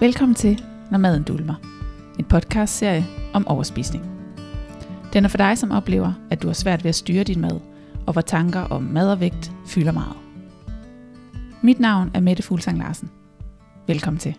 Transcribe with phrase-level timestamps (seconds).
[0.00, 1.54] Velkommen til Når maden dulmer.
[2.18, 4.10] En podcastserie om overspisning.
[5.12, 7.60] Den er for dig, som oplever, at du har svært ved at styre din mad,
[8.06, 10.16] og hvor tanker om mad og vægt fylder meget.
[11.62, 13.10] Mit navn er Mette Fuglsang Larsen.
[13.86, 14.34] Velkommen til.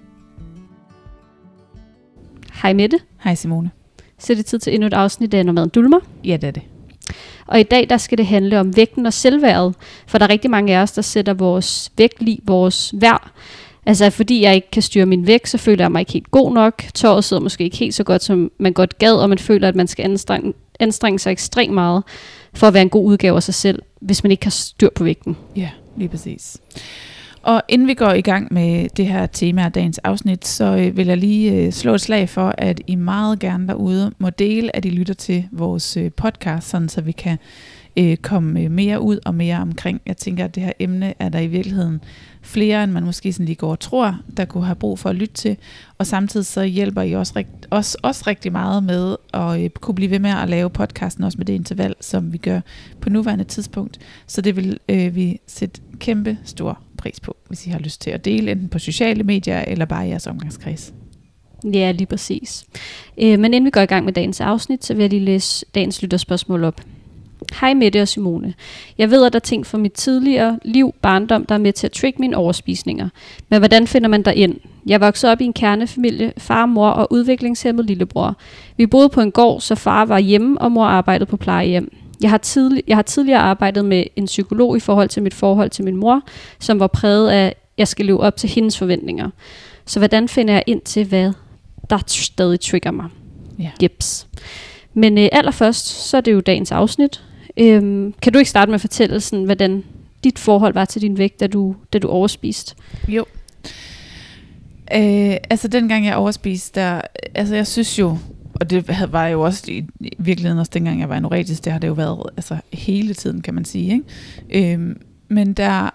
[2.53, 2.99] Hej Mette.
[3.23, 3.71] Hej Simone.
[4.19, 5.99] Så er det tid til endnu et afsnit af Når maden dulmer.
[6.23, 6.63] Ja, det er det.
[7.47, 9.75] Og i dag der skal det handle om vægten og selvværdet.
[10.07, 13.31] For der er rigtig mange af os, der sætter vores vægt lige vores værd.
[13.85, 16.53] Altså fordi jeg ikke kan styre min vægt, så føler jeg mig ikke helt god
[16.53, 16.83] nok.
[16.93, 19.75] Tåret sidder måske ikke helt så godt, som man godt gad, og man føler, at
[19.75, 22.03] man skal anstrenge, anstrenge sig ekstremt meget
[22.53, 25.03] for at være en god udgave af sig selv, hvis man ikke har styr på
[25.03, 25.37] vægten.
[25.55, 26.57] Ja, lige præcis.
[27.43, 30.97] Og inden vi går i gang med det her tema af dagens afsnit, så øh,
[30.97, 34.75] vil jeg lige øh, slå et slag for, at I meget gerne derude må dele,
[34.75, 37.37] at I lytter til vores øh, podcast, sådan så vi kan
[37.97, 40.01] øh, komme øh, mere ud og mere omkring.
[40.05, 42.01] Jeg tænker, at det her emne er der i virkeligheden
[42.41, 45.15] flere, end man måske sådan lige går og tror, der kunne have brug for at
[45.15, 45.57] lytte til.
[45.97, 49.95] Og samtidig så hjælper I også, rigt, også, også rigtig meget med at øh, kunne
[49.95, 52.59] blive ved med at lave podcasten, også med det interval, som vi gør
[53.01, 53.99] på nuværende tidspunkt.
[54.27, 58.11] Så det vil øh, vi sætte kæmpe stor pris på, hvis I har lyst til
[58.11, 60.93] at dele, enten på sociale medier eller bare i jeres omgangskreds.
[61.73, 62.65] Ja, lige præcis.
[63.17, 65.65] Øh, men inden vi går i gang med dagens afsnit, så vil jeg lige læse
[65.75, 66.81] dagens lytterspørgsmål op.
[67.59, 68.53] Hej Mette og Simone.
[68.97, 71.87] Jeg ved, at der er ting fra mit tidligere liv, barndom, der er med til
[71.87, 73.09] at trick mine overspisninger.
[73.49, 74.55] Men hvordan finder man der ind?
[74.85, 78.35] Jeg voksede op i en kernefamilie, far, mor og udviklingshemmet lillebror.
[78.77, 81.97] Vi boede på en gård, så far var hjemme, og mor arbejdede på plejehjem.
[82.21, 85.69] Jeg har, tidlig, jeg har tidligere arbejdet med en psykolog i forhold til mit forhold
[85.69, 86.21] til min mor,
[86.59, 89.29] som var præget af, at jeg skal leve op til hendes forventninger.
[89.85, 91.31] Så hvordan finder jeg ind til, hvad
[91.89, 93.05] der stadig trigger mig?
[93.59, 93.71] Ja.
[93.79, 94.27] Gips.
[94.93, 97.23] Men øh, allerførst, så er det jo dagens afsnit.
[97.57, 99.83] Øhm, kan du ikke starte med at fortælle, sådan, hvordan
[100.23, 102.75] dit forhold var til din vægt, da du, da du overspiste?
[103.07, 103.25] Jo.
[104.95, 107.01] Øh, altså dengang jeg overspiste, der,
[107.35, 108.17] altså jeg synes jo,
[108.53, 111.79] og det var jo også i, i virkeligheden også dengang jeg var anoretisk, det har
[111.79, 113.93] det jo været altså hele tiden, kan man sige.
[114.49, 114.73] Ikke?
[114.73, 115.89] Øhm, men der,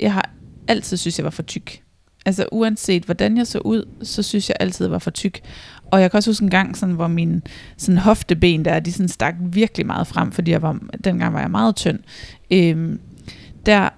[0.00, 0.30] jeg har
[0.68, 1.82] altid synes jeg var for tyk.
[2.26, 5.40] Altså uanset hvordan jeg så ud, så synes jeg altid jeg var for tyk.
[5.90, 7.40] Og jeg kan også huske en gang, sådan, hvor mine
[7.76, 11.50] sådan hofteben der, de sådan stak virkelig meget frem, fordi jeg var, dengang var jeg
[11.50, 11.98] meget tynd.
[12.50, 13.00] Øhm,
[13.66, 13.88] der,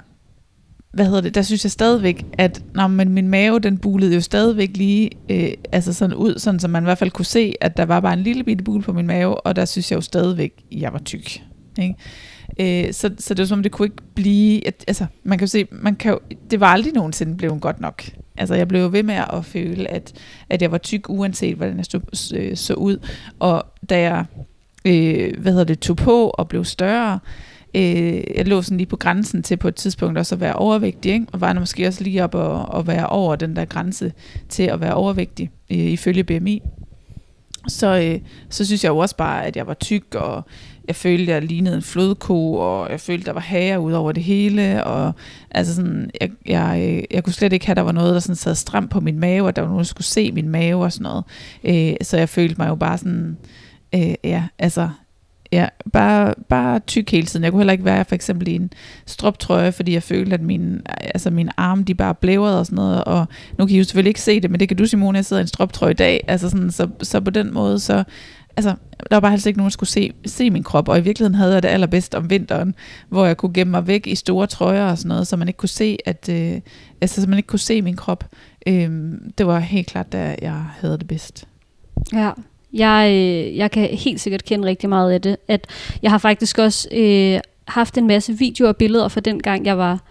[0.92, 4.20] hvad hedder det, der synes jeg stadigvæk, at når men min mave, den bulede jo
[4.20, 7.76] stadigvæk lige øh, altså sådan ud, sådan så man i hvert fald kunne se, at
[7.76, 10.00] der var bare en lille bitte bule på min mave, og der synes jeg jo
[10.00, 11.40] stadigvæk, at jeg var tyk.
[11.82, 12.86] Ikke?
[12.86, 15.50] Øh, så, så det var som, det kunne ikke blive, at, altså man kan jo
[15.50, 16.18] se, man kan jo,
[16.50, 18.04] det var aldrig nogensinde blevet godt nok.
[18.36, 20.12] Altså jeg blev ved med at føle, at,
[20.48, 23.06] at jeg var tyk, uanset hvordan jeg stod, øh, så ud.
[23.38, 24.24] Og da jeg
[24.84, 27.18] øh, hvad hedder det, tog på og blev større,
[27.74, 31.12] øh, jeg lå sådan lige på grænsen til på et tidspunkt også at være overvægtig,
[31.12, 31.26] ikke?
[31.32, 34.12] og var måske også lige op og, og være over den der grænse
[34.48, 36.62] til at være overvægtig øh, ifølge BMI.
[37.68, 40.44] Så, øh, så synes jeg jo også bare, at jeg var tyk, og
[40.88, 44.22] jeg følte, jeg lignede en flodko, og jeg følte, der var hager ud over det
[44.22, 45.12] hele, og
[45.50, 48.36] altså sådan, jeg, jeg, jeg kunne slet ikke have, at der var noget, der sådan
[48.36, 50.92] sad stramt på min mave, og der var nogen, der skulle se min mave og
[50.92, 51.24] sådan noget.
[51.64, 53.36] Øh, så jeg følte mig jo bare sådan,
[53.94, 54.88] øh, ja, altså,
[55.52, 57.44] ja, bare, bare tyk hele tiden.
[57.44, 58.72] Jeg kunne heller ikke være for eksempel i en
[59.06, 63.04] stroptrøje, fordi jeg følte, at min, altså min arme, de bare blævrede og sådan noget,
[63.04, 63.26] og
[63.58, 65.40] nu kan I jo selvfølgelig ikke se det, men det kan du, Simone, jeg sidder
[65.40, 68.04] i en stroptrøje i dag, altså sådan, så, så på den måde, så,
[68.60, 68.74] altså,
[69.10, 71.34] der var bare helst ikke nogen, der skulle se, se min krop, og i virkeligheden
[71.34, 72.74] havde jeg det allerbedst om vinteren,
[73.08, 75.58] hvor jeg kunne gemme mig væk i store trøjer og sådan noget, så man ikke
[75.58, 76.60] kunne se, at, øh,
[77.00, 78.24] altså, så man ikke kunne se min krop.
[78.66, 81.48] Øh, det var helt klart, da jeg havde det bedst.
[82.12, 82.30] Ja,
[82.72, 85.36] jeg, øh, jeg kan helt sikkert kende rigtig meget af det.
[85.48, 85.66] At
[86.02, 89.78] jeg har faktisk også øh, haft en masse videoer og billeder fra den gang, jeg
[89.78, 90.02] var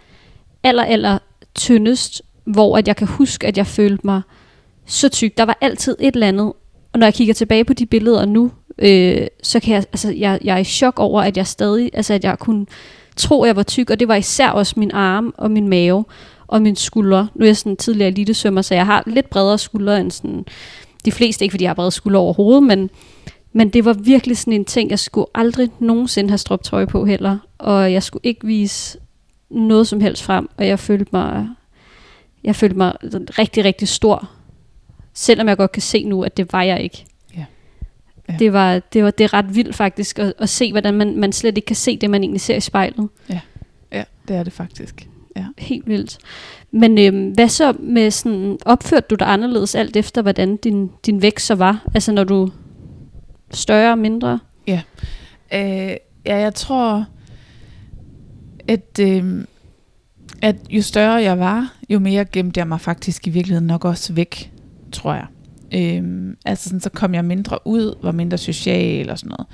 [0.62, 1.18] aller, aller
[1.54, 4.22] tyndest, hvor at jeg kan huske, at jeg følte mig
[4.86, 5.36] så tyk.
[5.36, 6.52] Der var altid et eller andet.
[6.92, 10.38] Og når jeg kigger tilbage på de billeder nu, øh, så kan jeg, altså, jeg,
[10.44, 12.66] jeg er i chok over, at jeg stadig, altså at jeg kunne
[13.16, 16.04] tro, at jeg var tyk, og det var især også min arm og min mave
[16.46, 17.28] og min skuldre.
[17.34, 20.44] Nu er jeg sådan tidligere elitesvømmer, så jeg har lidt bredere skuldre end sådan
[21.04, 22.90] de fleste, ikke fordi jeg har brede skuldre overhovedet, men,
[23.52, 27.38] men det var virkelig sådan en ting, jeg skulle aldrig nogensinde have tøj på heller,
[27.58, 28.98] og jeg skulle ikke vise
[29.50, 31.48] noget som helst frem, og jeg følte mig,
[32.44, 32.92] jeg følte mig
[33.38, 34.30] rigtig, rigtig stor,
[35.20, 37.04] selvom jeg godt kan se nu, at det var jeg ikke.
[37.36, 37.44] Ja.
[38.28, 38.34] Ja.
[38.38, 41.32] Det, var, det, var, det er ret vildt faktisk at, at se, hvordan man, man
[41.32, 43.08] slet ikke kan se det, man egentlig ser i spejlet.
[43.28, 43.40] Ja,
[43.92, 45.08] ja det er det faktisk.
[45.36, 45.44] Ja.
[45.58, 46.18] Helt vildt.
[46.70, 51.22] Men øhm, hvad så med sådan, opførte du dig anderledes alt efter, hvordan din, din
[51.22, 51.82] vækst så var?
[51.94, 52.50] Altså når du
[53.50, 54.38] større og mindre?
[54.66, 54.82] Ja,
[55.54, 55.96] øh,
[56.26, 57.06] ja jeg tror,
[58.68, 59.44] at, øh,
[60.42, 64.12] at jo større jeg var, jo mere gemte jeg mig faktisk i virkeligheden nok også
[64.12, 64.52] væk
[64.92, 65.26] tror jeg.
[65.74, 69.46] Øhm, altså sådan, så kom jeg mindre ud, var mindre social og sådan noget.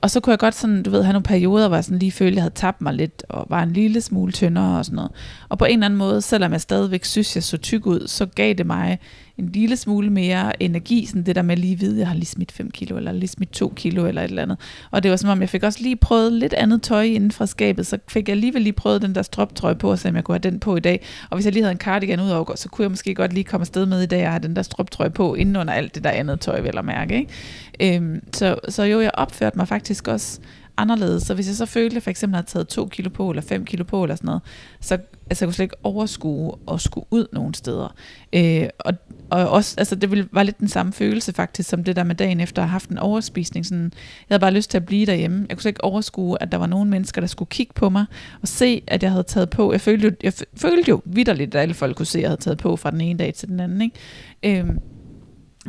[0.00, 2.12] Og så kunne jeg godt sådan, du ved, have nogle perioder, hvor jeg sådan lige
[2.12, 4.96] følte, at jeg havde tabt mig lidt, og var en lille smule tyndere og sådan
[4.96, 5.10] noget.
[5.48, 8.26] Og på en eller anden måde, selvom jeg stadigvæk synes, jeg så tyk ud, så
[8.26, 8.98] gav det mig
[9.38, 12.26] en lille smule mere energi, sådan det der med lige vide, at jeg har lige
[12.26, 14.58] smidt 5 kilo, eller lige smidt 2 kilo, eller et eller andet.
[14.90, 17.46] Og det var som om, jeg fik også lige prøvet lidt andet tøj inden fra
[17.46, 20.24] skabet, så fik jeg alligevel lige prøvet den der stroptrøje på, og se om jeg
[20.24, 21.04] kunne have den på i dag.
[21.30, 23.44] Og hvis jeg lige havde en cardigan ud over, så kunne jeg måske godt lige
[23.44, 26.04] komme afsted med i dag, at have den der stroptrøje på, inden under alt det
[26.04, 27.18] der andet tøj, vel at mærke.
[27.18, 27.96] Ikke?
[27.96, 30.40] Øhm, så, så jo, jeg opførte mig faktisk også
[30.76, 31.22] anderledes.
[31.22, 33.42] Så hvis jeg så følte, at jeg for eksempel havde taget 2 kilo på, eller
[33.42, 34.42] 5 kilo på, eller sådan noget,
[34.80, 34.98] så
[35.30, 37.94] altså, jeg kunne slet ikke overskue og skulle ud nogen steder.
[38.32, 38.94] Øh, og,
[39.30, 42.14] og også, altså, det ville, var lidt den samme følelse faktisk, som det der med
[42.14, 43.66] dagen efter at have haft en overspisning.
[43.66, 43.92] Sådan,
[44.28, 45.46] jeg havde bare lyst til at blive derhjemme.
[45.48, 48.04] Jeg kunne slet ikke overskue, at der var nogen mennesker, der skulle kigge på mig
[48.42, 49.72] og se, at jeg havde taget på.
[49.72, 52.40] Jeg følte jo, jeg følte jo vidderligt, at alle folk kunne se, at jeg havde
[52.40, 53.82] taget på fra den ene dag til den anden.
[53.82, 54.60] Ikke?
[54.60, 54.66] Øh,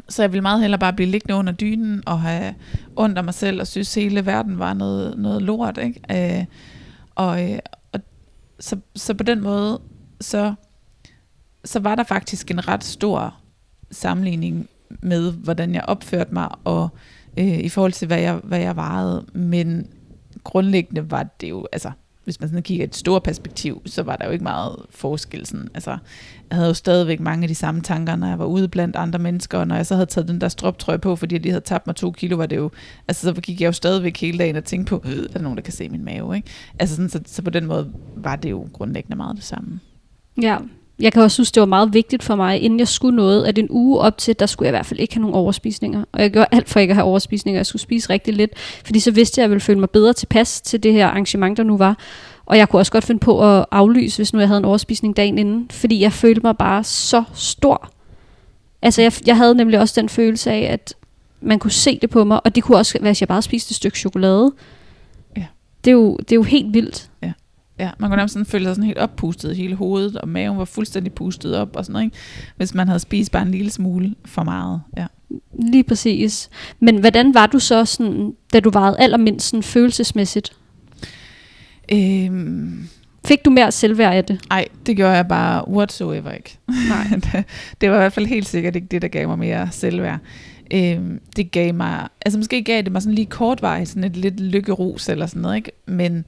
[0.09, 2.55] så jeg ville meget hellere bare blive liggende under dynen og have
[2.95, 5.77] ondt af mig selv og synes, at hele verden var noget, noget lort.
[5.77, 6.38] Ikke?
[6.39, 6.45] Øh,
[7.15, 7.59] og, øh,
[7.91, 7.99] og
[8.59, 9.81] så, så på den måde,
[10.21, 10.53] så,
[11.65, 13.35] så var der faktisk en ret stor
[13.91, 14.69] sammenligning
[15.01, 16.89] med, hvordan jeg opførte mig, og
[17.38, 19.25] øh, i forhold til, hvad jeg, hvad jeg varede.
[19.33, 19.88] Men
[20.44, 21.91] grundlæggende var det jo, altså,
[22.27, 25.45] hvis man sådan kigger et stort perspektiv, så var der jo ikke meget forskel.
[25.45, 25.69] Sådan.
[25.74, 25.91] Altså,
[26.50, 29.19] jeg havde jo stadigvæk mange af de samme tanker, når jeg var ude blandt andre
[29.19, 31.88] mennesker, og når jeg så havde taget den der stroptrøje på, fordi de havde tabt
[31.88, 32.69] mig to kilo, var det jo,
[33.07, 35.57] altså så gik jeg jo stadigvæk hele dagen og tænkte på, øh, der er nogen,
[35.57, 36.35] der kan se min mave.
[36.35, 36.47] Ikke?
[36.79, 39.80] Altså sådan, så, så på den måde var det jo grundlæggende meget det samme.
[40.41, 40.57] Ja,
[40.99, 43.57] jeg kan også synes, det var meget vigtigt for mig, inden jeg skulle noget, at
[43.57, 46.03] en uge op til, der skulle jeg i hvert fald ikke have nogen overspisninger.
[46.11, 47.59] Og jeg gjorde alt for ikke at have overspisninger.
[47.59, 48.51] Jeg skulle spise rigtig lidt,
[48.85, 51.57] fordi så vidste jeg, at jeg ville føle mig bedre tilpas til det her arrangement,
[51.57, 51.97] der nu var.
[52.45, 55.17] Og jeg kunne også godt finde på at aflyse, hvis nu jeg havde en overspisning
[55.17, 57.89] dagen inden, fordi jeg følte mig bare så stor.
[58.81, 60.94] Altså jeg, jeg havde nemlig også den følelse af, at
[61.41, 63.71] man kunne se det på mig, og det kunne også være, hvis jeg bare spiste
[63.71, 64.51] et stykke chokolade.
[65.38, 65.45] Ja.
[65.85, 67.06] Det, er jo, det er jo helt vildt.
[67.79, 67.89] Ja.
[68.00, 70.65] Man kunne nærmest sådan føle sig sådan helt oppustet i hele hovedet, og maven var
[70.65, 72.18] fuldstændig pustet op og sådan noget, ikke?
[72.57, 75.06] Hvis man havde spist bare en lille smule for meget, ja.
[75.59, 76.50] Lige præcis.
[76.79, 80.53] Men hvordan var du så, sådan, da du vejede allermindst sådan følelsesmæssigt?
[81.91, 82.88] Øhm,
[83.27, 84.41] Fik du mere selvværd af det?
[84.50, 86.57] Nej, det gjorde jeg bare whatsoever ikke.
[86.68, 87.19] Nej.
[87.81, 90.19] det var i hvert fald helt sikkert ikke det, der gav mig mere selvværd.
[90.73, 94.39] Øhm, det gav mig, altså måske gav det mig sådan lige kortvarigt, sådan et lidt
[94.39, 95.71] lykkerus eller sådan noget, ikke?
[95.85, 96.25] Men,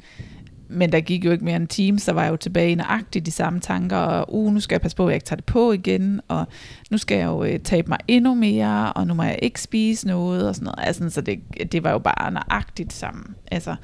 [0.70, 2.76] men der gik jo ikke mere end en time, så var jeg jo tilbage i
[2.76, 5.36] nøjagtigt de samme tanker, og uh, nu skal jeg passe på, at jeg ikke tager
[5.36, 6.48] det på igen, og
[6.90, 10.08] nu skal jeg jo øh, tabe mig endnu mere, og nu må jeg ikke spise
[10.08, 10.88] noget, og sådan noget.
[10.88, 11.40] Altså, så det,
[11.72, 13.36] det var jo bare nøjagtigt sammen.
[13.52, 13.76] Altså,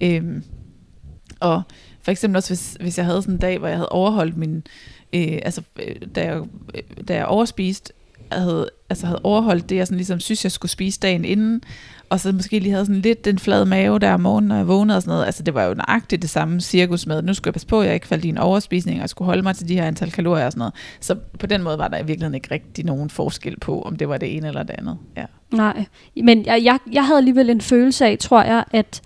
[0.00, 0.44] øhm,
[1.40, 1.62] og
[2.02, 4.62] for eksempel også, hvis, hvis jeg havde sådan en dag, hvor jeg havde overholdt min,
[5.12, 6.42] øh, altså øh, da jeg,
[6.74, 7.92] øh, da jeg overspiste,
[8.32, 11.62] havde, altså havde overholdt det, jeg sådan ligesom synes, jeg skulle spise dagen inden,
[12.10, 14.68] og så måske lige havde sådan lidt den flade mave der om morgenen, når jeg
[14.68, 15.26] vågnede og sådan noget.
[15.26, 17.86] Altså det var jo nøjagtigt det samme cirkus med, nu skulle jeg passe på, at
[17.86, 20.10] jeg ikke faldt i en overspisning, og jeg skulle holde mig til de her antal
[20.10, 20.74] kalorier og sådan noget.
[21.00, 24.08] Så på den måde var der i virkeligheden ikke rigtig nogen forskel på, om det
[24.08, 24.98] var det ene eller det andet.
[25.16, 25.24] Ja.
[25.52, 25.84] Nej,
[26.24, 29.02] men jeg, jeg, jeg havde alligevel en følelse af, tror jeg, at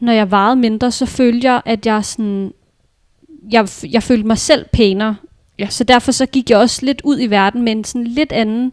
[0.00, 2.52] når jeg vejede mindre, så følte jeg, at jeg sådan,
[3.50, 5.16] jeg, jeg følte mig selv pænere.
[5.62, 5.68] Ja.
[5.68, 8.72] Så derfor så gik jeg også lidt ud i verden med en sådan lidt anden,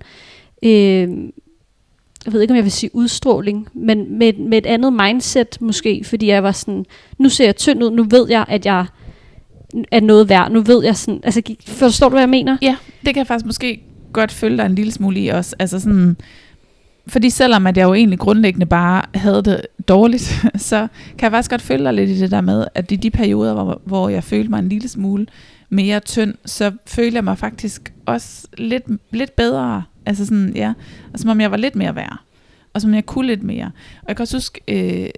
[0.63, 1.09] øh,
[2.25, 6.03] jeg ved ikke om jeg vil sige udstråling, men med, med et andet mindset måske,
[6.03, 6.85] fordi jeg var sådan,
[7.17, 8.85] nu ser jeg tynd ud, nu ved jeg, at jeg
[9.91, 12.57] er noget værd, nu ved jeg sådan, altså forstår du, hvad jeg mener?
[12.61, 13.81] Ja, det kan jeg faktisk måske
[14.13, 16.17] godt følge dig en lille smule i også, altså sådan,
[17.07, 21.49] fordi selvom at jeg jo egentlig grundlæggende bare havde det dårligt, så kan jeg faktisk
[21.49, 24.23] godt følge dig lidt i det der med, at i de perioder, hvor, hvor jeg
[24.23, 25.25] følte mig en lille smule
[25.69, 29.83] mere tynd, så følte jeg mig faktisk også lidt, lidt bedre.
[30.05, 30.73] Altså sådan, ja,
[31.07, 32.17] altså, som om jeg var lidt mere værd.
[32.73, 33.71] Og som jeg kunne lidt mere.
[34.01, 35.09] Og jeg kan også huske, øh,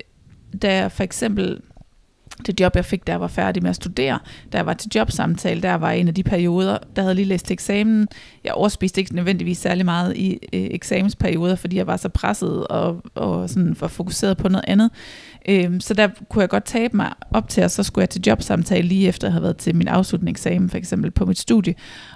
[0.62, 1.62] da jeg for eksempel
[2.48, 4.20] det job, jeg fik, da jeg var færdig med at studere,
[4.52, 7.46] da jeg var til jobsamtale, der var en af de perioder, der havde lige læst
[7.46, 8.08] til eksamen.
[8.44, 13.02] Jeg overspiste ikke nødvendigvis særlig meget i øh, eksamensperioder, fordi jeg var så presset og,
[13.16, 14.90] og sådan var fokuseret på noget andet.
[15.50, 18.22] Øh, så der kunne jeg godt tabe mig op til, og så skulle jeg til
[18.28, 21.76] jobsamtale lige efter at have været til min afslutningseksamen, for eksempel på mit studie.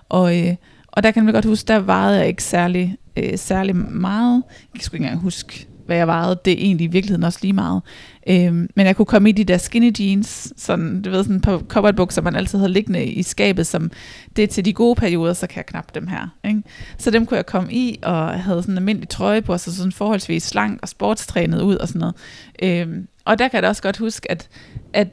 [0.09, 0.55] Og, øh,
[0.87, 4.43] og der kan man godt huske, der varede jeg ikke særlig, øh, særlig meget.
[4.73, 7.39] Jeg kan sgu ikke engang huske, hvad jeg vejede, det er egentlig i virkeligheden også
[7.41, 7.81] lige meget.
[8.29, 11.63] Øhm, men jeg kunne komme i de der skinny jeans, sådan, du ved, sådan på
[11.67, 13.91] cowboybukser, man altid havde liggende i skabet, som
[14.35, 16.27] det er til de gode perioder, så kan jeg knap dem her.
[16.43, 16.63] Ikke?
[16.97, 19.91] Så dem kunne jeg komme i, og havde sådan en almindelig trøje på, så sådan
[19.91, 22.15] forholdsvis slank og sportstrænet ud og sådan noget.
[22.63, 24.49] Øhm, og der kan jeg da også godt huske, at,
[24.93, 25.07] at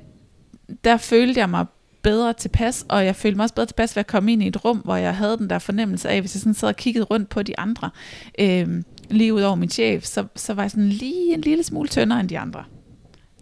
[0.85, 1.67] der følte jeg mig
[2.03, 4.65] bedre tilpas, og jeg følte mig også bedre tilpas ved at komme ind i et
[4.65, 7.29] rum, hvor jeg havde den der fornemmelse af, hvis jeg sådan sad og kiggede rundt
[7.29, 7.91] på de andre,
[8.39, 11.89] øh, lige ud over min chef, så, så var jeg sådan lige en lille smule
[11.89, 12.65] tyndere end de andre.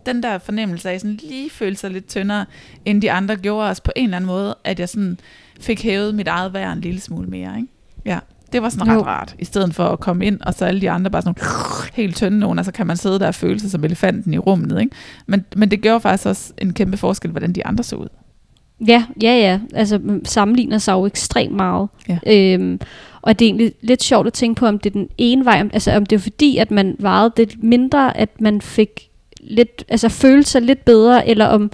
[0.07, 2.45] Den der fornemmelse af, sådan lige følte sig lidt tyndere,
[2.85, 5.19] end de andre, gjorde også på en eller anden måde, at jeg sådan
[5.61, 7.57] fik hævet mit eget værd en lille smule mere.
[7.57, 7.69] Ikke?
[8.05, 8.19] Ja,
[8.53, 9.01] det var sådan Jo.
[9.01, 11.43] ret rart, i stedet for at komme ind, og så alle de andre bare sådan
[11.95, 14.39] helt tynde nogen, og så kan man sidde der og føle sig som elefanten i
[14.39, 14.81] rummet.
[14.81, 14.97] Ikke?
[15.27, 18.09] Men, men det gjorde faktisk også en kæmpe forskel, hvordan de andre så ud.
[18.87, 19.61] Ja, ja, ja.
[19.75, 21.89] Altså sammenligner sig jo ekstremt meget.
[22.09, 22.19] Ja.
[22.27, 22.81] Øhm,
[23.23, 25.61] og det er egentlig lidt sjovt at tænke på, om det er den ene vej,
[25.61, 29.11] om- altså om det er fordi, at man vejede lidt mindre, at man fik
[29.41, 31.71] lidt, altså følte sig lidt bedre, eller om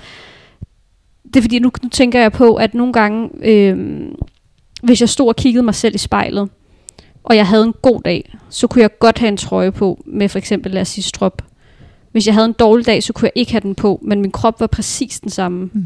[1.24, 4.14] det er fordi, nu, nu tænker jeg på, at nogle gange, øhm,
[4.82, 6.48] hvis jeg stod og kiggede mig selv i spejlet,
[7.24, 10.28] og jeg havde en god dag, så kunne jeg godt have en trøje på, med
[10.28, 11.42] for eksempel, lad os sige, strop.
[12.12, 14.30] Hvis jeg havde en dårlig dag, så kunne jeg ikke have den på, men min
[14.30, 15.70] krop var præcis den samme.
[15.72, 15.84] Mm.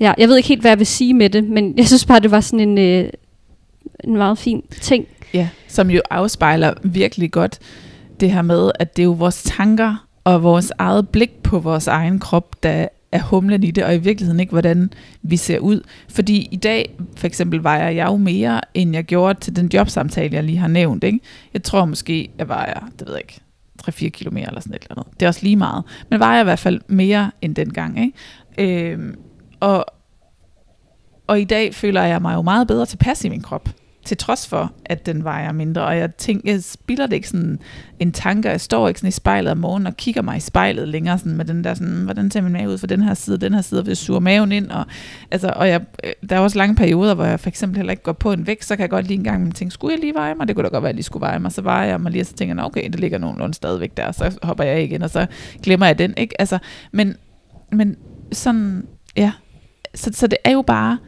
[0.00, 2.20] Ja, jeg ved ikke helt, hvad jeg vil sige med det, men jeg synes bare,
[2.20, 3.10] det var sådan en, øh,
[4.04, 5.06] en meget fin ting.
[5.34, 7.58] Ja, som jo afspejler virkelig godt
[8.20, 11.86] det her med, at det er jo vores tanker og vores eget blik på vores
[11.86, 14.92] egen krop, der er humlen i det, og i virkeligheden ikke, hvordan
[15.22, 15.80] vi ser ud.
[16.08, 20.34] Fordi i dag, for eksempel, vejer jeg jo mere, end jeg gjorde til den jobsamtale,
[20.34, 21.04] jeg lige har nævnt.
[21.04, 21.20] Ikke?
[21.54, 23.40] Jeg tror måske, jeg vejer, det ved jeg ikke,
[23.82, 25.20] 3-4 km eller sådan et eller andet.
[25.20, 25.84] Det er også lige meget.
[26.10, 28.00] Men vejer jeg i hvert fald mere end dengang.
[28.58, 28.92] Ikke?
[28.92, 29.14] Øhm,
[29.60, 29.86] og,
[31.26, 33.68] og i dag føler jeg mig jo meget bedre tilpas i min krop
[34.04, 35.82] til trods for, at den vejer mindre.
[35.82, 37.58] Og jeg tænker, jeg spilder det ikke sådan
[37.98, 40.88] en tanke, jeg står ikke sådan i spejlet om morgenen og kigger mig i spejlet
[40.88, 43.38] længere sådan med den der sådan, hvordan ser min mave ud fra den her side,
[43.38, 44.70] den her side, og vil suger maven ind.
[44.70, 44.86] Og,
[45.30, 48.02] altså, og jeg, øh, der er også lange perioder, hvor jeg for eksempel heller ikke
[48.02, 50.14] går på en vægt, så kan jeg godt lige en gang tænke, skulle jeg lige
[50.14, 50.48] veje mig?
[50.48, 51.52] Det kunne da godt være, at jeg lige skulle veje mig.
[51.52, 54.12] Så vejer jeg mig lige, og så tænker jeg, okay, det ligger nogenlunde stadigvæk der,
[54.12, 55.26] så hopper jeg igen, og så
[55.62, 56.14] glemmer jeg den.
[56.16, 56.40] Ikke?
[56.40, 56.58] Altså,
[56.92, 57.16] men,
[57.72, 57.96] men
[58.32, 59.32] sådan, ja.
[59.94, 60.98] Så, så det er jo bare,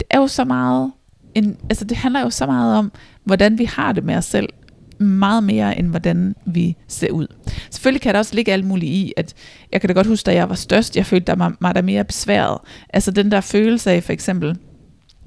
[0.00, 0.92] det er jo så meget
[1.36, 2.92] en, altså det handler jo så meget om,
[3.24, 4.48] hvordan vi har det med os selv,
[4.98, 7.26] meget mere end hvordan vi ser ud.
[7.70, 9.34] Selvfølgelig kan der også ligge alt muligt i, at
[9.72, 12.04] jeg kan da godt huske, da jeg var størst, jeg følte der mig, der mere
[12.04, 12.58] besværet.
[12.90, 14.48] Altså den der følelse af for eksempel,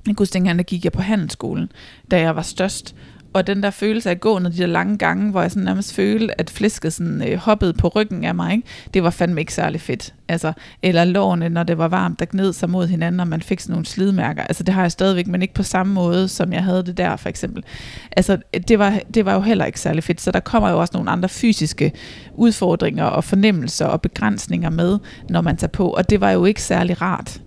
[0.08, 1.72] jeg kunne huske dengang, der gik jeg på handelsskolen,
[2.12, 2.96] da jeg var størst,
[3.33, 5.63] og den der følelse af at gå ned de der lange gange, hvor jeg sådan
[5.63, 8.67] nærmest følte, at flæsket sådan, øh, hoppede på ryggen af mig, ikke?
[8.93, 10.13] det var fandme ikke særlig fedt.
[10.27, 13.59] Altså, eller lårene, når det var varmt, der gned sig mod hinanden, og man fik
[13.59, 14.43] sådan nogle slidmærker.
[14.43, 17.15] Altså, det har jeg stadigvæk, men ikke på samme måde, som jeg havde det der,
[17.15, 17.63] for eksempel.
[18.12, 20.91] Altså, det var, det var jo heller ikke særlig fedt, så der kommer jo også
[20.93, 21.91] nogle andre fysiske
[22.33, 26.62] udfordringer og fornemmelser og begrænsninger med, når man tager på, og det var jo ikke
[26.62, 27.41] særlig rart.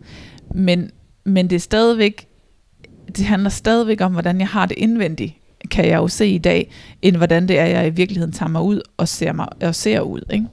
[0.55, 0.91] Men,
[1.25, 2.27] men det er stadigvæk,
[3.17, 6.73] det handler stadigvæk om, hvordan jeg har det indvendigt, kan jeg jo se i dag,
[7.03, 10.01] end hvordan det er, jeg i virkeligheden tager mig ud og ser, mig, og ser
[10.01, 10.21] ud.
[10.33, 10.47] Ikke?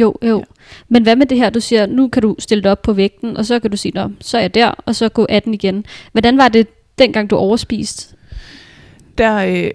[0.00, 0.38] Jo, jo.
[0.38, 0.44] Ja.
[0.88, 3.36] Men hvad med det her, du siger, nu kan du stille dig op på vægten,
[3.36, 5.84] og så kan du sige, Nå, så er jeg der, og så gå 18 igen.
[6.12, 6.66] Hvordan var det,
[6.98, 8.16] dengang du overspiste?
[9.18, 9.70] Der, øh,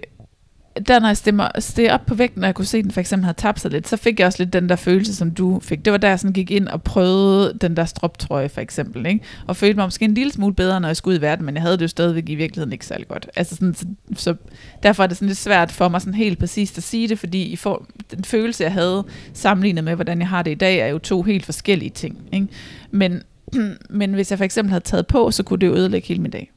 [0.86, 3.00] der når jeg stemmer, steg op på vægten, og jeg kunne se, at den for
[3.00, 5.60] eksempel havde tabt sig lidt, så fik jeg også lidt den der følelse, som du
[5.62, 5.84] fik.
[5.84, 9.20] Det var der, jeg sådan gik ind og prøvede den der stroptrøje for eksempel, ikke?
[9.46, 11.54] og følte mig måske en lille smule bedre, når jeg skulle ud i verden, men
[11.54, 13.28] jeg havde det jo stadigvæk i virkeligheden ikke særlig godt.
[13.36, 14.34] Altså sådan, så, så
[14.82, 17.42] derfor er det sådan lidt svært for mig sådan helt præcist at sige det, fordi
[17.42, 20.86] I får, den følelse, jeg havde sammenlignet med, hvordan jeg har det i dag, er
[20.86, 22.18] jo to helt forskellige ting.
[22.32, 22.48] Ikke?
[22.90, 23.22] Men,
[23.90, 26.30] men hvis jeg for eksempel havde taget på, så kunne det jo ødelægge hele min
[26.30, 26.50] dag.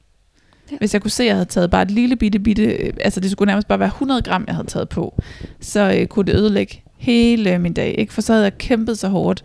[0.77, 3.19] Hvis jeg kunne se, at jeg havde taget bare et lille bitte, bitte, øh, altså
[3.19, 5.21] det skulle nærmest bare være 100 gram, jeg havde taget på,
[5.61, 8.13] så øh, kunne det ødelægge hele min dag, ikke?
[8.13, 9.43] For så havde jeg kæmpet så hårdt,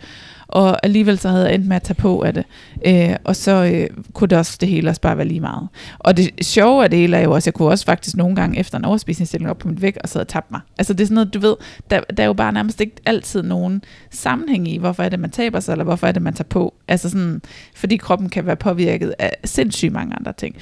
[0.48, 2.44] og alligevel så havde jeg endt med at tage på af det.
[2.86, 5.68] Øh, og så øh, kunne det også det hele også bare være lige meget.
[5.98, 8.58] Og det sjove af det hele er jo også, jeg kunne også faktisk nogle gange
[8.58, 10.60] efter en overspisningsstilling op på mit vægt, og så havde tabt mig.
[10.78, 11.56] Altså det er sådan noget, du ved,
[11.90, 15.30] der, der er jo bare nærmest ikke altid nogen sammenhæng i, hvorfor er det, man
[15.30, 16.74] taber sig, eller hvorfor er det, man tager på.
[16.88, 17.42] Altså sådan,
[17.74, 20.56] fordi kroppen kan være påvirket af sindssygt mange andre ting.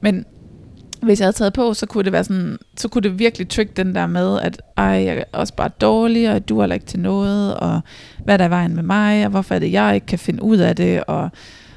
[0.00, 0.24] Men
[1.02, 3.76] hvis jeg havde taget på, så kunne det være sådan, så kunne det virkelig trick
[3.76, 6.86] den der med, at ej, jeg er også bare dårlig, og du er heller ikke
[6.86, 7.80] til noget, og
[8.24, 10.42] hvad er der er vejen med mig, og hvorfor er det, jeg ikke kan finde
[10.42, 11.30] ud af det, og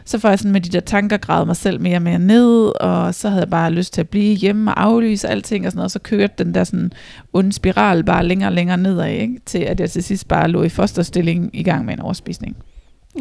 [0.06, 2.82] så får jeg sådan med de der tanker gravet mig selv mere og mere ned,
[2.82, 5.77] og så havde jeg bare lyst til at blive hjemme og aflyse alting og sådan
[5.77, 6.92] noget, og så kørte den der sådan
[7.34, 9.39] onde spiral bare længere og længere nedad, ikke?
[9.46, 12.56] til at jeg til sidst bare lå i fosterstilling i gang med en overspisning.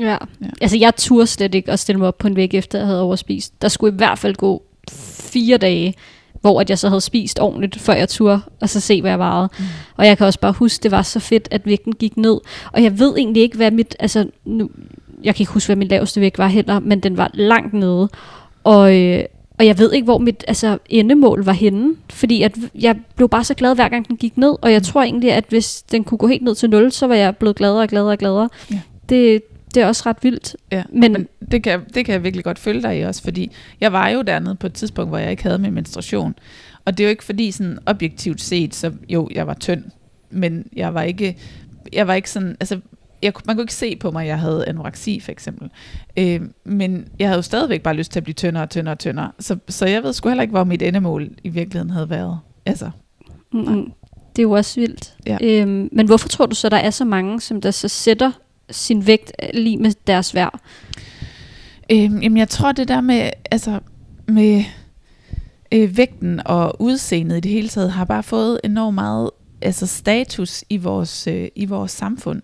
[0.01, 0.05] Ja.
[0.05, 0.17] Ja.
[0.41, 0.47] ja.
[0.61, 3.03] Altså, jeg turde slet ikke at stille mig op på en væg, efter jeg havde
[3.03, 3.63] overspist.
[3.63, 5.95] Der skulle i hvert fald gå fire dage,
[6.41, 9.19] hvor at jeg så havde spist ordentligt, før jeg turde, og så se, hvad jeg
[9.19, 9.49] vejede.
[9.59, 9.65] Mm.
[9.97, 12.41] Og jeg kan også bare huske, det var så fedt, at vægten gik ned.
[12.73, 13.97] Og jeg ved egentlig ikke, hvad mit...
[14.01, 14.71] Altså, nu,
[15.25, 18.09] jeg kan ikke huske, hvad min laveste vægt var heller, men den var langt nede.
[18.65, 19.25] Og, øh,
[19.59, 21.95] og jeg ved ikke, hvor mit altså, endemål var henne.
[22.11, 24.55] Fordi at jeg blev bare så glad, hver gang den gik ned.
[24.63, 27.15] Og jeg tror egentlig, at hvis den kunne gå helt ned til 0, så var
[27.15, 28.49] jeg blevet gladere og gladere og gladere.
[28.71, 28.81] Ja.
[29.09, 29.43] Det,
[29.75, 30.57] Det er også ret vildt.
[30.73, 33.53] Ja, Men- men, det, kan, det kan jeg virkelig godt følge dig i også, fordi
[33.81, 36.35] jeg var jo dernede på et tidspunkt, hvor jeg ikke havde min menstruation.
[36.85, 39.85] Og det er jo ikke fordi sådan objektivt set, så jo, jeg var tynd,
[40.31, 41.37] men jeg var ikke,
[41.93, 42.79] jeg var ikke sådan, altså
[43.23, 45.71] jeg, man kunne ikke se på mig, at jeg havde anoreksi for eksempel.
[46.17, 48.99] Øh, men jeg havde jo stadigvæk bare lyst til at blive tyndere og tyndere og
[48.99, 49.33] tyndere.
[49.39, 52.39] Så, så jeg ved sgu heller ikke, hvor mit endemål i virkeligheden havde været.
[52.67, 52.91] Altså,
[53.53, 53.93] Mm-mm.
[54.37, 55.15] Det er jo også vildt.
[55.27, 55.39] Ja.
[55.43, 58.33] Øhm, men hvorfor tror du så, der er så mange, som der så sætter
[58.73, 60.61] sin vægt øh, lige med deres værd?
[61.91, 63.81] Øhm, jamen, jeg tror det der med, altså,
[64.29, 64.65] med
[65.73, 69.31] øh, vægten og udseendet i det hele taget, har bare fået enormt meget
[69.63, 72.43] altså, status i vores, øh, i vores samfund.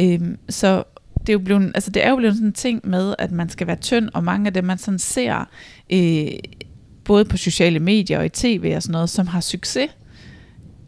[0.00, 0.82] Øhm, så
[1.20, 3.48] det er, jo blevet, altså, det er jo blevet sådan en ting med, at man
[3.48, 5.48] skal være tynd, og mange af dem, man sådan ser,
[5.92, 6.28] øh,
[7.04, 9.90] både på sociale medier og i tv og sådan noget, som har succes,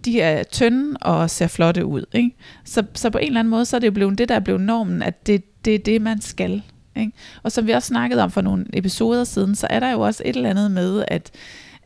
[0.05, 2.05] de er tynde og ser flotte ud.
[2.13, 2.37] Ikke?
[2.65, 4.41] Så, så på en eller anden måde, så er det jo blevet det, der er
[4.41, 6.63] blevet normen, at det, det er det, man skal.
[6.97, 7.13] Ikke?
[7.43, 10.23] Og som vi også snakkede om for nogle episoder siden, så er der jo også
[10.27, 11.31] et eller andet med, at,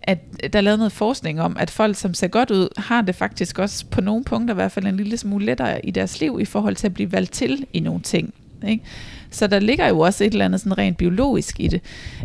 [0.02, 0.18] at
[0.52, 3.58] der er lavet noget forskning om, at folk, som ser godt ud, har det faktisk
[3.58, 6.44] også på nogle punkter i hvert fald en lille smule lettere i deres liv i
[6.44, 8.34] forhold til at blive valgt til i nogle ting.
[8.68, 8.84] Ikke?
[9.30, 11.80] Så der ligger jo også et eller andet sådan rent biologisk i det.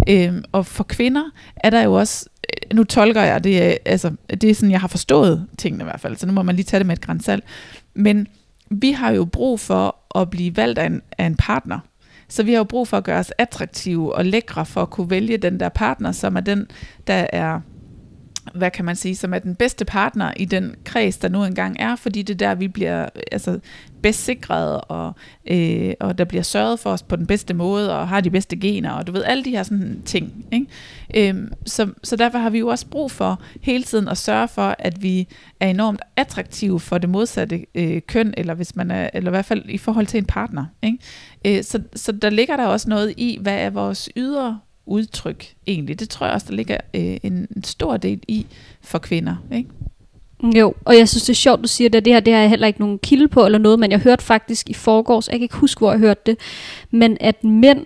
[0.10, 1.24] Øhm, og for kvinder
[1.56, 2.30] er der jo også,
[2.74, 6.00] nu tolker jeg det, øh, altså det er sådan, jeg har forstået tingene i hvert
[6.00, 7.44] fald, så nu må man lige tage det med et grænsalt.
[7.94, 8.28] Men
[8.70, 11.80] vi har jo brug for at blive valgt af en, af en partner.
[12.30, 15.10] Så vi har jo brug for at gøre os attraktive og lækre for at kunne
[15.10, 16.68] vælge den der partner, som er den,
[17.08, 17.62] der er
[18.54, 21.76] hvad kan man sige, som er den bedste partner i den kreds, der nu engang
[21.80, 23.60] er, fordi det er der, vi bliver altså,
[24.02, 28.08] bedst sikret, og, øh, og der bliver sørget for os på den bedste måde, og
[28.08, 30.46] har de bedste gener, og du ved, alle de her sådan ting.
[30.52, 31.30] Ikke?
[31.30, 34.76] Øhm, så, så derfor har vi jo også brug for hele tiden at sørge for,
[34.80, 35.28] at vi
[35.60, 39.46] er enormt attraktive for det modsatte øh, køn, eller hvis man er, eller i hvert
[39.46, 40.66] fald i forhold til en partner.
[40.84, 40.98] Ikke?
[41.46, 46.00] Øh, så, så der ligger der også noget i, hvad er vores ydre udtryk egentlig.
[46.00, 48.46] Det tror jeg også, der ligger øh, en, en stor del i
[48.82, 49.36] for kvinder.
[49.52, 49.70] Ikke?
[50.44, 52.06] Jo, og jeg synes, det er sjovt, du siger det.
[52.06, 54.24] Det her det har jeg heller ikke nogen kilde på eller noget, men jeg hørte
[54.24, 56.38] faktisk i forgårs, jeg kan ikke huske, hvor jeg hørte det,
[56.92, 57.86] men at mænd,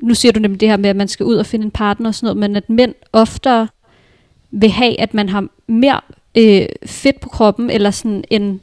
[0.00, 2.08] nu siger du nemlig det her med, at man skal ud og finde en partner
[2.08, 3.68] og sådan noget, men at mænd oftere
[4.50, 6.00] vil have, at man har mere
[6.34, 8.60] øh, fedt på kroppen, eller sådan, end,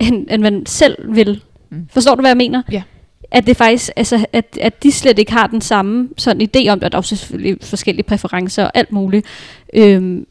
[0.00, 1.42] end, end man selv vil.
[1.70, 1.88] Mm.
[1.90, 2.62] Forstår du, hvad jeg mener?
[2.72, 2.82] Ja.
[3.30, 6.78] At det faktisk, altså, at, at de slet ikke har den samme sådan idé om,
[6.82, 9.26] at der er selvfølgelig forskellige præferencer og alt muligt.
[9.74, 10.26] Øhm,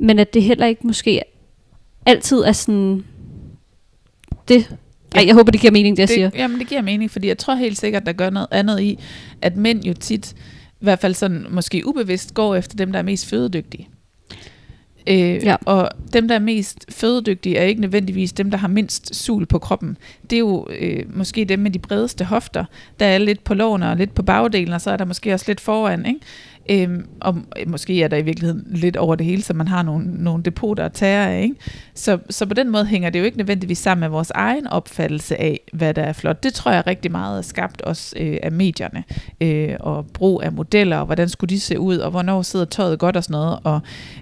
[0.00, 1.22] men at det heller ikke måske
[2.06, 3.04] altid er sådan
[4.48, 4.76] det.
[5.14, 6.30] Ej, jeg håber, det giver mening, det jeg det, siger.
[6.34, 8.98] Jamen, det giver mening, fordi jeg tror helt sikkert, der gør noget andet i,
[9.42, 13.02] at mænd jo tit, i hvert fald sådan måske ubevidst, går efter dem, der er
[13.02, 13.88] mest fødedygtige.
[15.06, 15.56] Øh, Ja.
[15.64, 19.58] Og dem, der er mest fødedygtige, er ikke nødvendigvis dem, der har mindst sul på
[19.58, 19.96] kroppen.
[20.30, 22.64] Det er jo øh, måske dem med de bredeste hofter,
[23.00, 25.44] der er lidt på lårene og lidt på bagdelen, og så er der måske også
[25.48, 26.06] lidt foran.
[26.06, 26.20] Ikke?
[26.70, 30.06] Øhm, og måske er der i virkeligheden lidt over det hele, så man har nogle,
[30.24, 31.42] nogle depoter at tage af.
[31.42, 31.54] Ikke?
[31.94, 35.40] Så, så på den måde hænger det jo ikke nødvendigvis sammen med vores egen opfattelse
[35.40, 36.42] af, hvad der er flot.
[36.42, 39.04] Det tror jeg rigtig meget er skabt også øh, af medierne,
[39.40, 42.98] øh, og brug af modeller, og hvordan skulle de se ud, og hvornår sidder tøjet
[42.98, 43.58] godt og sådan noget.
[43.64, 43.80] Og,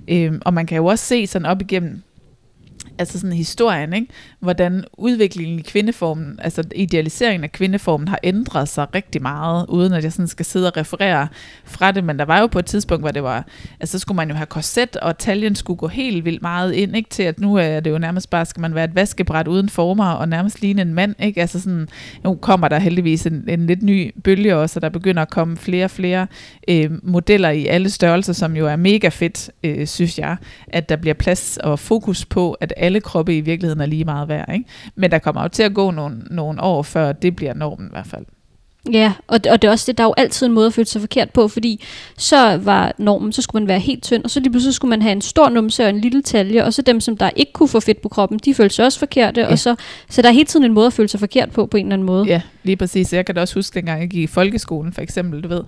[0.08, 2.02] øh, og man kan jo også se sådan op igennem
[2.98, 4.06] altså sådan historien, ikke?
[4.40, 10.04] hvordan udviklingen i kvindeformen, altså idealiseringen af kvindeformen har ændret sig rigtig meget, uden at
[10.04, 11.28] jeg sådan skal sidde og referere
[11.64, 13.46] fra det, men der var jo på et tidspunkt, hvor det var,
[13.80, 16.96] altså så skulle man jo have korset, og taljen skulle gå helt vildt meget ind,
[16.96, 17.10] ikke?
[17.10, 20.10] til at nu er det jo nærmest bare, skal man være et vaskebræt uden former,
[20.10, 21.40] og nærmest ligne en mand, ikke?
[21.40, 21.88] altså sådan,
[22.24, 25.56] nu kommer der heldigvis en, en lidt ny bølge også, og der begynder at komme
[25.56, 26.26] flere og flere
[26.68, 30.36] øh, modeller i alle størrelser, som jo er mega fedt, øh, synes jeg,
[30.68, 34.28] at der bliver plads og fokus på, at alle kroppe i virkeligheden er lige meget
[34.28, 34.52] værd.
[34.52, 34.64] Ikke?
[34.96, 37.90] Men der kommer jo til at gå nogle, nogle år, før det bliver normen i
[37.92, 38.24] hvert fald.
[38.92, 40.72] Ja, og, det- og det er også det, der er jo altid en måde at
[40.74, 41.84] føle sig forkert på, fordi
[42.18, 45.02] så var normen, så skulle man være helt tynd, og så lige pludselig skulle man
[45.02, 47.68] have en stor numse og en lille talje, og så dem, som der ikke kunne
[47.68, 49.40] få fedt på kroppen, de følte sig også forkerte.
[49.40, 49.50] Ja.
[49.50, 49.74] og så,
[50.10, 51.92] så der er hele tiden en måde at føle sig forkert på, på en eller
[51.94, 52.26] anden måde.
[52.26, 53.12] Ja, lige præcis.
[53.12, 55.60] Jeg kan da også huske, dengang jeg gik i folkeskolen, for eksempel, du ved,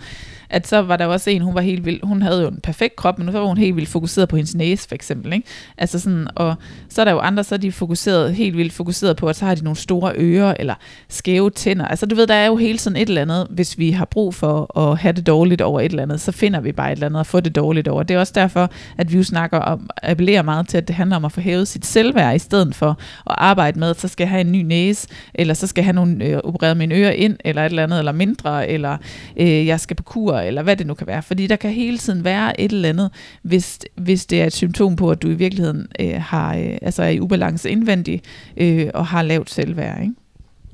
[0.51, 2.97] at så var der også en, hun var helt vild, hun havde jo en perfekt
[2.97, 5.49] krop, men så var hun helt vildt fokuseret på hendes næse, for eksempel, ikke?
[5.79, 6.55] Altså sådan, og
[6.89, 9.45] så er der jo andre, så er de fokuseret, helt vildt fokuseret på, at så
[9.45, 10.75] har de nogle store ører, eller
[11.09, 11.87] skæve tænder.
[11.87, 14.35] Altså du ved, der er jo hele sådan et eller andet, hvis vi har brug
[14.35, 17.07] for at have det dårligt over et eller andet, så finder vi bare et eller
[17.07, 18.03] andet at få det dårligt over.
[18.03, 21.17] Det er også derfor, at vi jo snakker om, appellerer meget til, at det handler
[21.17, 22.97] om at få hævet sit selvværd, i stedet for at
[23.39, 25.95] arbejde med, at så skal jeg have en ny næse, eller så skal jeg have
[25.95, 28.97] nogle, øh, opereret mine ører ind, eller et eller andet, eller mindre, eller
[29.37, 31.23] øh, jeg skal på kur, eller hvad det nu kan være.
[31.23, 33.11] Fordi der kan hele tiden være et eller andet,
[33.43, 37.03] hvis, hvis det er et symptom på, at du i virkeligheden øh, har, øh, altså
[37.03, 38.25] er i ubalance indvendigt,
[38.57, 40.03] øh, og har lavt selvværd.
[40.03, 40.15] Ikke?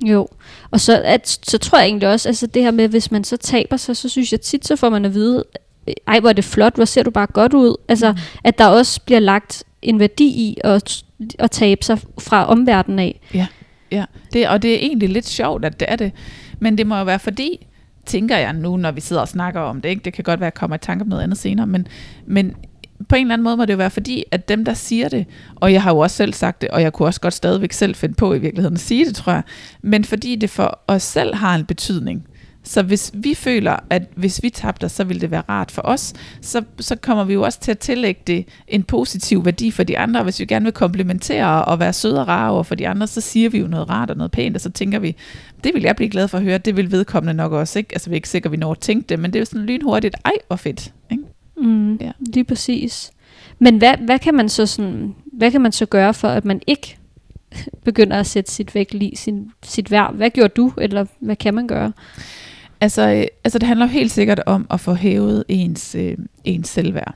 [0.05, 0.29] Jo,
[0.71, 3.37] og så, at, så tror jeg egentlig også, altså det her med, hvis man så
[3.37, 5.45] taber sig, så synes jeg tit, så får man at vide,
[6.07, 7.77] ej hvor er det flot, hvor ser du bare godt ud.
[7.89, 8.19] Altså, mm.
[8.45, 11.05] at der også bliver lagt en værdi i at,
[11.39, 13.21] at tabe sig fra omverdenen af.
[13.35, 13.47] Ja,
[13.91, 14.05] ja.
[14.33, 16.13] Det, og det er egentlig lidt sjovt, at det er det.
[16.59, 17.67] Men det må jo være fordi,
[18.07, 19.89] tænker jeg nu, når vi sidder og snakker om det.
[19.89, 20.03] Ikke?
[20.05, 21.87] Det kan godt være, at jeg kommer i tanke om noget andet senere, men,
[22.27, 22.55] men
[23.09, 25.27] på en eller anden måde må det jo være fordi, at dem, der siger det,
[25.55, 27.95] og jeg har jo også selv sagt det, og jeg kunne også godt stadigvæk selv
[27.95, 29.43] finde på i virkeligheden at sige det, tror jeg,
[29.83, 32.27] men fordi det for os selv har en betydning.
[32.67, 36.13] Så hvis vi føler, at hvis vi tabte, så vil det være rart for os,
[36.41, 39.99] så, så kommer vi jo også til at tillægge det en positiv værdi for de
[39.99, 40.23] andre.
[40.23, 43.21] Hvis vi gerne vil komplementere og være søde og rare over for de andre, så
[43.21, 45.17] siger vi jo noget rart og noget pænt, og så tænker vi,
[45.67, 47.79] det vil jeg blive glad for at høre, det vil vedkommende nok også.
[47.79, 47.91] Ikke?
[47.93, 49.45] Altså vi er ikke sikre, at vi når at tænke det, men det er jo
[49.45, 50.93] sådan lynhurtigt, ej hvor fedt.
[51.11, 51.23] Ikke?
[51.57, 52.13] Mm, ja.
[52.19, 53.13] Lige præcis.
[53.59, 56.61] Men hvad, hvad, kan man så sådan, hvad kan man så gøre for, at man
[56.67, 56.99] ikke
[57.85, 60.15] begynder at sætte sit vægt i sin, sit værd?
[60.15, 61.93] Hvad gjorde du, eller hvad kan man gøre?
[62.81, 67.15] Altså, øh, altså det handler helt sikkert om at få hævet ens, øh, ens selvværd.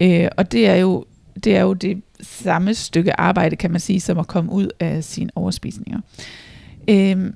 [0.00, 1.04] Øh, og det er jo
[1.44, 5.04] det er jo det samme stykke arbejde, kan man sige, som at komme ud af
[5.04, 6.00] sine overspisninger.
[6.88, 7.32] Øh,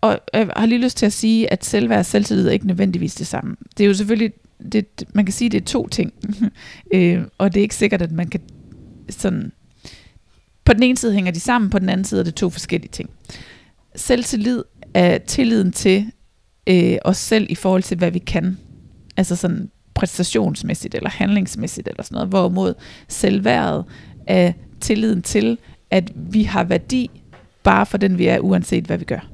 [0.00, 3.14] og jeg har lige lyst til at sige, at selvværd og selvtillid er ikke nødvendigvis
[3.14, 3.56] det samme.
[3.78, 4.32] Det er jo selvfølgelig,
[4.72, 6.12] det, man kan sige, at det er to ting.
[6.94, 8.40] øh, og det er ikke sikkert, at man kan
[9.10, 9.52] sådan...
[10.64, 12.90] På den ene side hænger de sammen, på den anden side er det to forskellige
[12.90, 13.10] ting.
[13.96, 14.62] Selvtillid
[14.94, 16.06] er tilliden til,
[16.66, 18.58] øh, os selv i forhold til, hvad vi kan.
[19.16, 22.28] Altså sådan præstationsmæssigt eller handlingsmæssigt eller sådan noget.
[22.28, 22.74] Hvorimod
[23.08, 23.84] selvværdet
[24.26, 25.58] er tilliden til,
[25.90, 27.10] at vi har værdi
[27.62, 29.30] bare for den vi er, uanset hvad vi gør.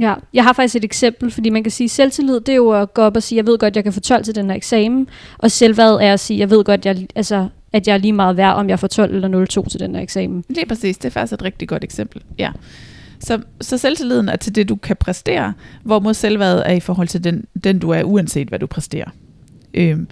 [0.00, 2.70] Ja, jeg har faktisk et eksempel, fordi man kan sige, at selvtillid, det er jo
[2.70, 4.56] at gå op og sige, jeg ved godt, jeg kan få 12 til den her
[4.56, 8.12] eksamen, og selvværd er at sige, jeg ved godt, jeg, altså, at jeg er lige
[8.12, 10.44] meget værd, om jeg får 12 eller 02 til den her eksamen.
[10.48, 12.50] Det er præcis, det er faktisk et rigtig godt eksempel, ja.
[13.20, 17.24] Så, så selvtilliden er til det, du kan præstere, hvorimod selvværdet er i forhold til
[17.24, 19.10] den, den du er, uanset hvad du præsterer.
[19.74, 20.08] Øhm,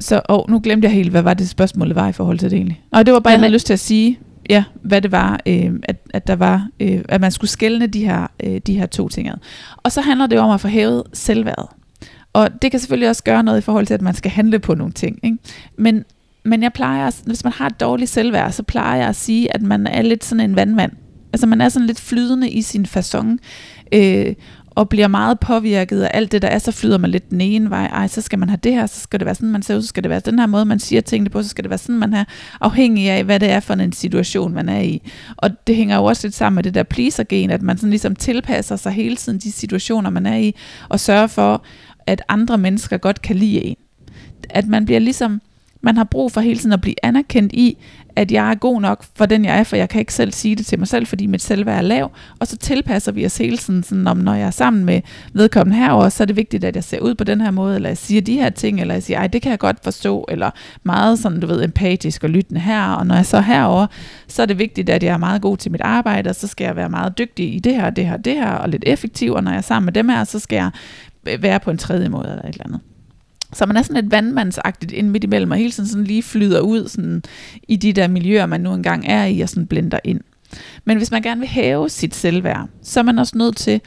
[0.00, 2.56] så og nu glemte jeg helt, hvad var det spørgsmålet var i forhold til det
[2.56, 2.82] egentlig.
[2.92, 4.18] Og det var bare, jeg havde lyst til at sige,
[4.50, 8.04] ja, hvad det var, øh, at, at der var, øh, at man skulle skælne de
[8.04, 9.34] her, øh, de her to ting ad.
[9.76, 11.66] Og så handler det om at få hævet selvværdet.
[12.32, 14.74] Og det kan selvfølgelig også gøre noget i forhold til, at man skal handle på
[14.74, 15.18] nogle ting.
[15.22, 15.38] Ikke?
[15.78, 16.04] Men,
[16.44, 19.62] men jeg plejer, hvis man har et dårligt selvværd, så plejer jeg at sige, at
[19.62, 20.92] man er lidt sådan en vandmand.
[21.32, 23.36] Altså man er sådan lidt flydende i sin façon,
[23.92, 24.34] øh,
[24.76, 27.70] og bliver meget påvirket af alt det, der er, så flyder man lidt den ene
[27.70, 27.86] vej.
[27.86, 29.82] Ej, så skal man have det her, så skal det være sådan, man ser ud,
[29.82, 31.78] så skal det være den her måde, man siger tingene på, så skal det være
[31.78, 32.24] sådan, man er
[32.60, 35.02] afhængig af, hvad det er for en situation, man er i.
[35.36, 38.16] Og det hænger jo også lidt sammen med det der pleaser-gen, at man sådan ligesom
[38.16, 40.54] tilpasser sig hele tiden de situationer, man er i,
[40.88, 41.64] og sørger for,
[42.06, 43.76] at andre mennesker godt kan lide en.
[44.50, 45.40] At man bliver ligesom
[45.80, 47.78] man har brug for hele tiden at blive anerkendt i,
[48.16, 50.56] at jeg er god nok for den, jeg er, for jeg kan ikke selv sige
[50.56, 52.10] det til mig selv, fordi mit selvværd er lav.
[52.38, 55.00] Og så tilpasser vi os hele tiden, sådan, om når jeg er sammen med
[55.32, 57.88] vedkommende herover, så er det vigtigt, at jeg ser ud på den her måde, eller
[57.88, 60.50] jeg siger de her ting, eller jeg siger, ej, det kan jeg godt forstå, eller
[60.82, 62.92] meget sådan, du ved, empatisk og lyttende her.
[62.92, 63.86] Og når jeg så er herover,
[64.28, 66.64] så er det vigtigt, at jeg er meget god til mit arbejde, og så skal
[66.64, 69.44] jeg være meget dygtig i det her, det her, det her, og lidt effektiv, og
[69.44, 70.70] når jeg er sammen med dem her, så skal jeg
[71.28, 72.80] øh, være på en tredje måde, eller et eller andet.
[73.52, 76.60] Så man er sådan lidt vandmandsagtigt ind midt imellem, og hele tiden sådan lige flyder
[76.60, 77.22] ud sådan,
[77.68, 80.20] i de der miljøer, man nu engang er i, og sådan blender ind.
[80.84, 83.80] Men hvis man gerne vil hæve sit selvværd, så er man også nødt til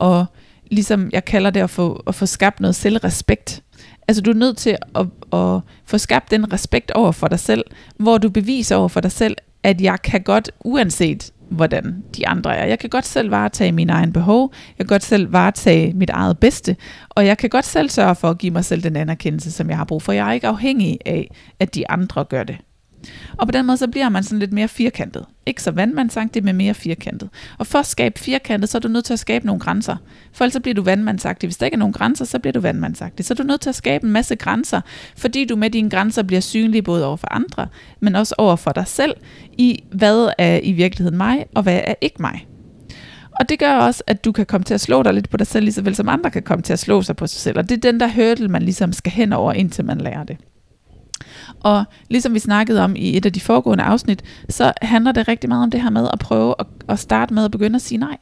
[0.00, 0.24] at,
[0.70, 3.62] ligesom jeg kalder det, at få, at få skabt noget selvrespekt.
[4.08, 7.64] Altså du er nødt til at, at få skabt den respekt over for dig selv,
[7.98, 12.56] hvor du beviser over for dig selv, at jeg kan godt, uanset hvordan de andre
[12.56, 12.66] er.
[12.66, 16.38] Jeg kan godt selv varetage mine egne behov, jeg kan godt selv varetage mit eget
[16.38, 16.76] bedste,
[17.10, 19.76] og jeg kan godt selv sørge for at give mig selv den anerkendelse, som jeg
[19.76, 20.12] har brug for.
[20.12, 21.30] Jeg er ikke afhængig af,
[21.60, 22.56] at de andre gør det.
[23.38, 25.24] Og på den måde, så bliver man sådan lidt mere firkantet.
[25.46, 27.28] Ikke så vandmandsagtig, men mere firkantet.
[27.58, 29.96] Og for at skabe firkantet, så er du nødt til at skabe nogle grænser.
[30.32, 31.46] For ellers så bliver du vandmandsagtig.
[31.46, 33.24] Hvis der ikke er nogen grænser, så bliver du vandmandsagtig.
[33.26, 34.80] Så er du nødt til at skabe en masse grænser,
[35.16, 37.68] fordi du med dine grænser bliver synlig både over for andre,
[38.00, 39.14] men også over for dig selv,
[39.58, 42.46] i hvad er i virkeligheden mig, og hvad er ikke mig.
[43.40, 45.46] Og det gør også, at du kan komme til at slå dig lidt på dig
[45.46, 47.58] selv, lige så vel som andre kan komme til at slå sig på sig selv.
[47.58, 50.36] Og det er den der hurdle, man ligesom skal hen over, indtil man lærer det.
[51.60, 55.48] Og ligesom vi snakkede om i et af de foregående afsnit, så handler det rigtig
[55.48, 57.98] meget om det her med at prøve at, at starte med at begynde at sige
[57.98, 58.16] nej.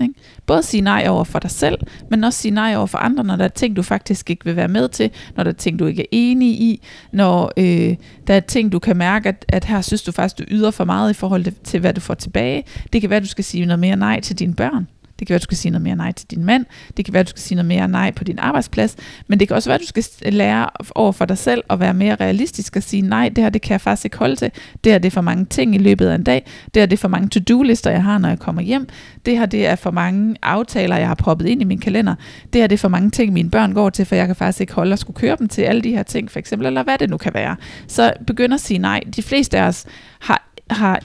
[0.00, 0.14] Ikke?
[0.46, 1.78] Både sige nej over for dig selv,
[2.10, 4.56] men også sige nej over for andre, når der er ting, du faktisk ikke vil
[4.56, 6.82] være med til, når der er ting, du ikke er enig i,
[7.12, 10.44] når øh, der er ting, du kan mærke, at, at her synes du faktisk, du
[10.48, 12.64] yder for meget i forhold til, hvad du får tilbage.
[12.92, 14.88] Det kan være, at du skal sige noget mere nej til dine børn.
[15.18, 16.66] Det kan være, at du skal sige noget mere nej til din mand.
[16.96, 18.96] Det kan være, at du skal sige noget mere nej på din arbejdsplads.
[19.28, 21.94] Men det kan også være, at du skal lære over for dig selv at være
[21.94, 24.50] mere realistisk og sige, nej, det her det kan jeg faktisk ikke holde til.
[24.84, 26.46] Det her det er for mange ting i løbet af en dag.
[26.74, 28.88] Det her det er for mange to-do-lister, jeg har, når jeg kommer hjem.
[29.26, 32.14] Det her det er for mange aftaler, jeg har proppet ind i min kalender.
[32.52, 34.60] Det her det er for mange ting, mine børn går til, for jeg kan faktisk
[34.60, 36.98] ikke holde at skulle køre dem til alle de her ting, for eksempel, eller hvad
[36.98, 37.56] det nu kan være.
[37.88, 39.00] Så begynd at sige nej.
[39.16, 39.84] De fleste af os
[40.20, 41.00] har, har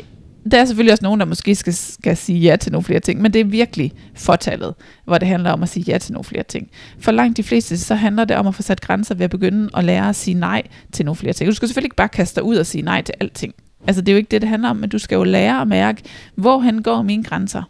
[0.51, 3.21] der er selvfølgelig også nogen, der måske skal, skal sige ja til nogle flere ting,
[3.21, 4.73] men det er virkelig fortallet,
[5.05, 6.69] hvor det handler om at sige ja til nogle flere ting.
[6.99, 9.69] For langt de fleste, så handler det om at få sat grænser ved at begynde
[9.77, 11.47] at lære at sige nej til nogle flere ting.
[11.47, 13.53] Du skal selvfølgelig ikke bare kaste dig ud og sige nej til alting.
[13.87, 15.67] Altså det er jo ikke det, det handler om, men du skal jo lære at
[15.67, 16.03] mærke,
[16.35, 17.63] hvorhen går mine grænser.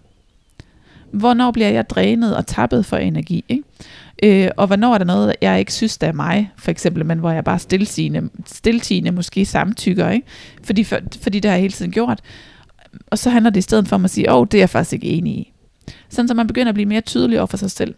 [1.12, 3.46] Hvornår bliver jeg drænet og tappet for energi?
[3.50, 3.64] Ikke?
[4.24, 7.20] Øh, og hvornår er der noget, jeg ikke synes, der er mig, for eksempel, men
[7.20, 10.28] hvor jeg bare stiltigende, stiltigende måske samtykker, ikke?
[10.64, 12.20] Fordi, for, fordi det har jeg hele tiden gjort.
[13.12, 14.94] Og så handler det i stedet for at sige, åh, oh, det er jeg faktisk
[14.94, 15.54] ikke enig i.
[16.10, 17.96] Sådan så man begynder at blive mere tydelig over for sig selv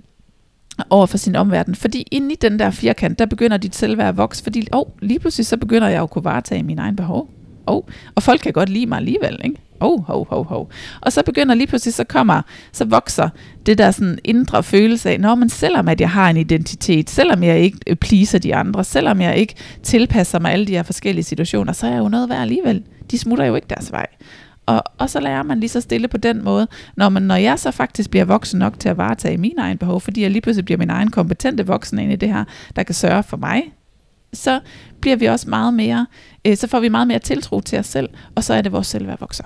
[0.89, 1.75] over for sin omverden.
[1.75, 5.19] Fordi inde i den der firkant, der begynder dit selvværd at vokse, fordi oh, lige
[5.19, 7.29] pludselig så begynder jeg at kunne varetage mine egne behov.
[7.65, 7.83] Oh,
[8.15, 9.55] og folk kan godt lide mig alligevel, ikke?
[9.79, 10.67] Oh, ho, ho, ho.
[11.01, 13.29] Og så begynder lige pludselig, så kommer, så vokser
[13.65, 17.43] det der sådan indre følelse af, når man selvom at jeg har en identitet, selvom
[17.43, 21.23] jeg ikke øh, pleaser de andre, selvom jeg ikke tilpasser mig alle de her forskellige
[21.23, 22.83] situationer, så er jeg jo noget værd alligevel.
[23.11, 24.07] De smutter jo ikke deres vej.
[24.65, 27.59] Og, og så lærer man lige så stille på den måde, når, man, når jeg
[27.59, 30.65] så faktisk bliver voksen nok til at varetage mine egne behov, fordi jeg lige pludselig
[30.65, 32.43] bliver min egen kompetente voksen ind i det her,
[32.75, 33.63] der kan sørge for mig,
[34.33, 34.59] så
[35.01, 36.07] bliver vi også meget mere,
[36.45, 38.87] øh, så får vi meget mere tiltro til os selv, og så er det vores
[38.87, 39.43] selvværd vokser.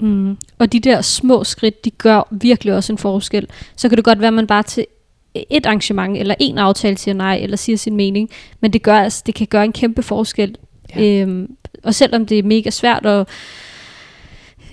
[0.00, 0.36] Mm.
[0.58, 3.48] Og de der små skridt, de gør virkelig også en forskel.
[3.76, 4.86] Så kan det godt være, at man bare til
[5.34, 9.22] et arrangement eller en aftale siger nej, eller siger sin mening, men det, gør, altså,
[9.26, 10.56] det kan gøre en kæmpe forskel.
[10.96, 11.22] Ja.
[11.22, 13.28] Øhm, og selvom det er mega svært at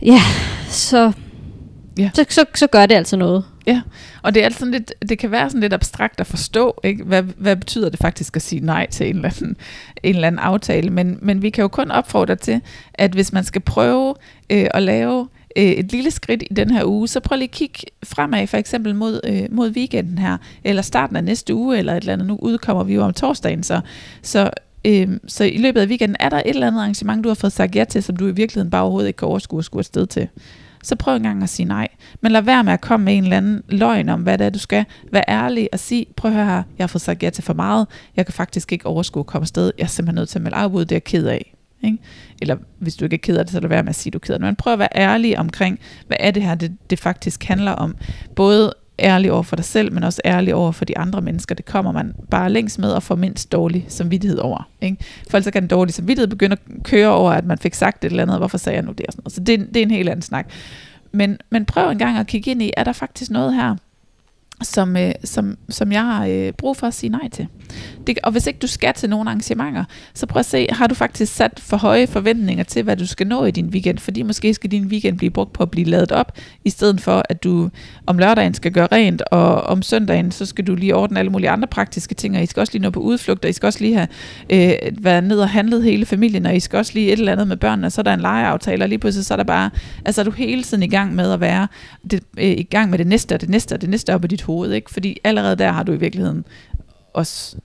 [0.01, 0.21] ja,
[0.67, 1.11] så,
[1.97, 2.09] ja.
[2.13, 3.43] Så, så, så gør det altså noget.
[3.67, 3.81] Ja,
[4.21, 7.03] og det er sådan lidt, det kan være sådan lidt abstrakt at forstå, ikke?
[7.03, 9.57] Hvad, hvad betyder det faktisk at sige nej til en eller anden,
[10.03, 12.61] en eller anden aftale, men, men vi kan jo kun opfordre til,
[12.93, 14.15] at hvis man skal prøve
[14.49, 17.51] øh, at lave øh, et lille skridt i den her uge, så prøv lige at
[17.51, 21.93] kigge fremad, for eksempel mod, øh, mod weekenden her, eller starten af næste uge, eller
[21.93, 22.27] et eller andet.
[22.27, 23.81] Nu udkommer vi jo om torsdagen, så,
[24.21, 24.49] så
[24.85, 27.53] Øhm, så i løbet af weekenden, er der et eller andet arrangement, du har fået
[27.53, 30.07] sagt ja til, som du i virkeligheden bare overhovedet ikke kan overskue at skulle afsted
[30.07, 30.27] til.
[30.83, 31.87] Så prøv en gang at sige nej.
[32.21, 34.49] Men lad være med at komme med en eller anden løgn om, hvad det er,
[34.49, 34.85] du skal.
[35.11, 37.53] Vær ærlig og sig, prøv at høre her, jeg har fået sagt ja til for
[37.53, 37.87] meget.
[38.15, 39.71] Jeg kan faktisk ikke overskue at komme afsted.
[39.77, 41.55] Jeg er simpelthen nødt til at melde afbud, det er jeg ked af.
[41.83, 41.97] Ikke?
[42.41, 44.13] Eller hvis du ikke er ked af det, så lad være med at sige, at
[44.13, 44.45] du er ked af det.
[44.45, 47.95] Men prøv at være ærlig omkring, hvad er det her, det, det faktisk handler om.
[48.35, 51.55] Både ærlig over for dig selv, men også ærlig over for de andre mennesker.
[51.55, 54.69] Det kommer man bare længst med og får mindst dårlig samvittighed over.
[54.81, 54.97] Ikke?
[55.29, 58.09] For ellers kan den dårlige samvittighed begynde at køre over, at man fik sagt et
[58.09, 59.33] eller andet, hvorfor sagde jeg nu det og sådan noget.
[59.33, 60.49] Så det, det er en helt anden snak.
[61.11, 63.75] Men, men prøv en gang at kigge ind i, er der faktisk noget her,
[64.63, 67.47] som, øh, som, som jeg har øh, brug for at sige nej til.
[68.07, 70.95] Det, og hvis ikke du skal til nogle arrangementer, så prøv at se, har du
[70.95, 74.53] faktisk sat for høje forventninger til, hvad du skal nå i din weekend, fordi måske
[74.53, 77.69] skal din weekend blive brugt på at blive lavet op, i stedet for at du
[78.05, 81.49] om lørdagen skal gøre rent, og om søndagen, så skal du lige ordne alle mulige
[81.49, 83.79] andre praktiske ting, og I skal også lige nå på udflugt, og I skal også
[83.79, 84.07] lige have
[84.49, 87.47] øh, været ned og handlet hele familien, og I skal også lige et eller andet
[87.47, 89.69] med børnene, og så er der en legeaftale, og lige pludselig så er der bare,
[90.05, 91.67] altså er du hele tiden i gang med at være
[92.11, 94.27] det, øh, i gang med det næste, og det næste, og det næste op i
[94.27, 94.91] dit hoved, ikke?
[94.91, 96.45] fordi allerede der har du i virkeligheden
[97.13, 97.55] også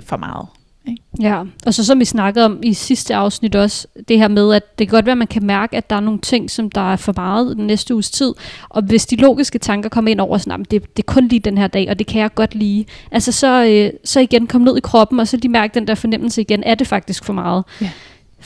[0.00, 0.46] for meget.
[0.88, 1.02] Ikke?
[1.20, 4.78] Ja, og så som vi snakkede om i sidste afsnit også, det her med, at
[4.78, 6.92] det kan godt være, at man kan mærke, at der er nogle ting, som der
[6.92, 8.34] er for meget den næste uges tid,
[8.68, 11.58] og hvis de logiske tanker kommer ind over sådan, det, det er kun lige den
[11.58, 14.76] her dag, og det kan jeg godt lide, altså så, øh, så igen kom ned
[14.76, 17.64] i kroppen, og så lige mærke den der fornemmelse igen, er det faktisk for meget?
[17.80, 17.90] Ja.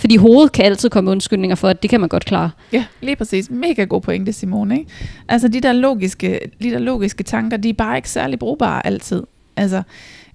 [0.01, 2.51] Fordi hovedet kan altid komme undskyldninger for, at det kan man godt klare.
[2.73, 3.51] Ja, lige præcis.
[3.51, 4.79] Mega god pointe, Simone.
[4.79, 4.91] Ikke?
[5.29, 9.23] Altså de der, logiske, de der logiske tanker, de er bare ikke særlig brugbare altid.
[9.57, 9.83] Altså,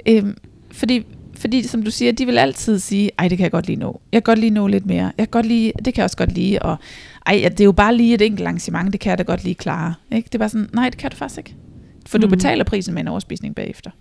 [0.06, 0.38] øhm,
[0.72, 1.06] fordi,
[1.38, 4.02] fordi, som du siger, de vil altid sige, ej, det kan jeg godt lige nå.
[4.12, 5.04] Jeg kan godt lige nå lidt mere.
[5.04, 6.60] Jeg kan godt lige, det kan jeg også godt lide.
[6.60, 6.78] Og
[7.26, 9.56] ej, det er jo bare lige et enkelt arrangement, det kan jeg da godt lige
[9.56, 9.94] klare.
[10.12, 10.26] Ikke?
[10.26, 11.56] Det er bare sådan, nej, det kan du faktisk ikke.
[12.06, 12.22] For mm.
[12.22, 13.92] du betaler prisen med en overspisning bagefter.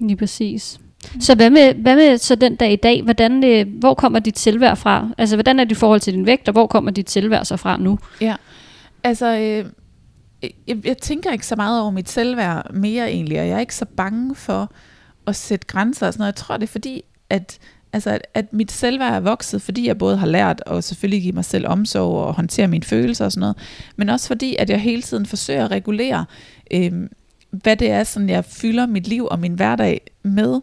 [0.00, 0.80] Lige præcis.
[1.20, 3.02] Så hvad med, hvad med så den dag i dag?
[3.02, 5.08] Hvordan, øh, hvor kommer dit selvværd fra?
[5.18, 7.56] Altså, hvordan er det i forhold til din vægt, og hvor kommer dit selvværd så
[7.56, 7.98] fra nu?
[8.20, 8.36] Ja,
[9.04, 9.64] altså, øh,
[10.66, 13.74] jeg, jeg tænker ikke så meget over mit selvværd mere egentlig, og jeg er ikke
[13.74, 14.72] så bange for
[15.26, 16.32] at sætte grænser og sådan noget.
[16.32, 17.58] Jeg tror, det er fordi, at,
[17.92, 21.32] altså, at, at mit selvværd er vokset, fordi jeg både har lært at selvfølgelig give
[21.32, 23.56] mig selv omsorg og håndtere mine følelser og sådan noget,
[23.96, 26.24] men også fordi, at jeg hele tiden forsøger at regulere,
[26.70, 26.92] øh,
[27.50, 30.60] hvad det er, sådan jeg fylder mit liv og min hverdag med,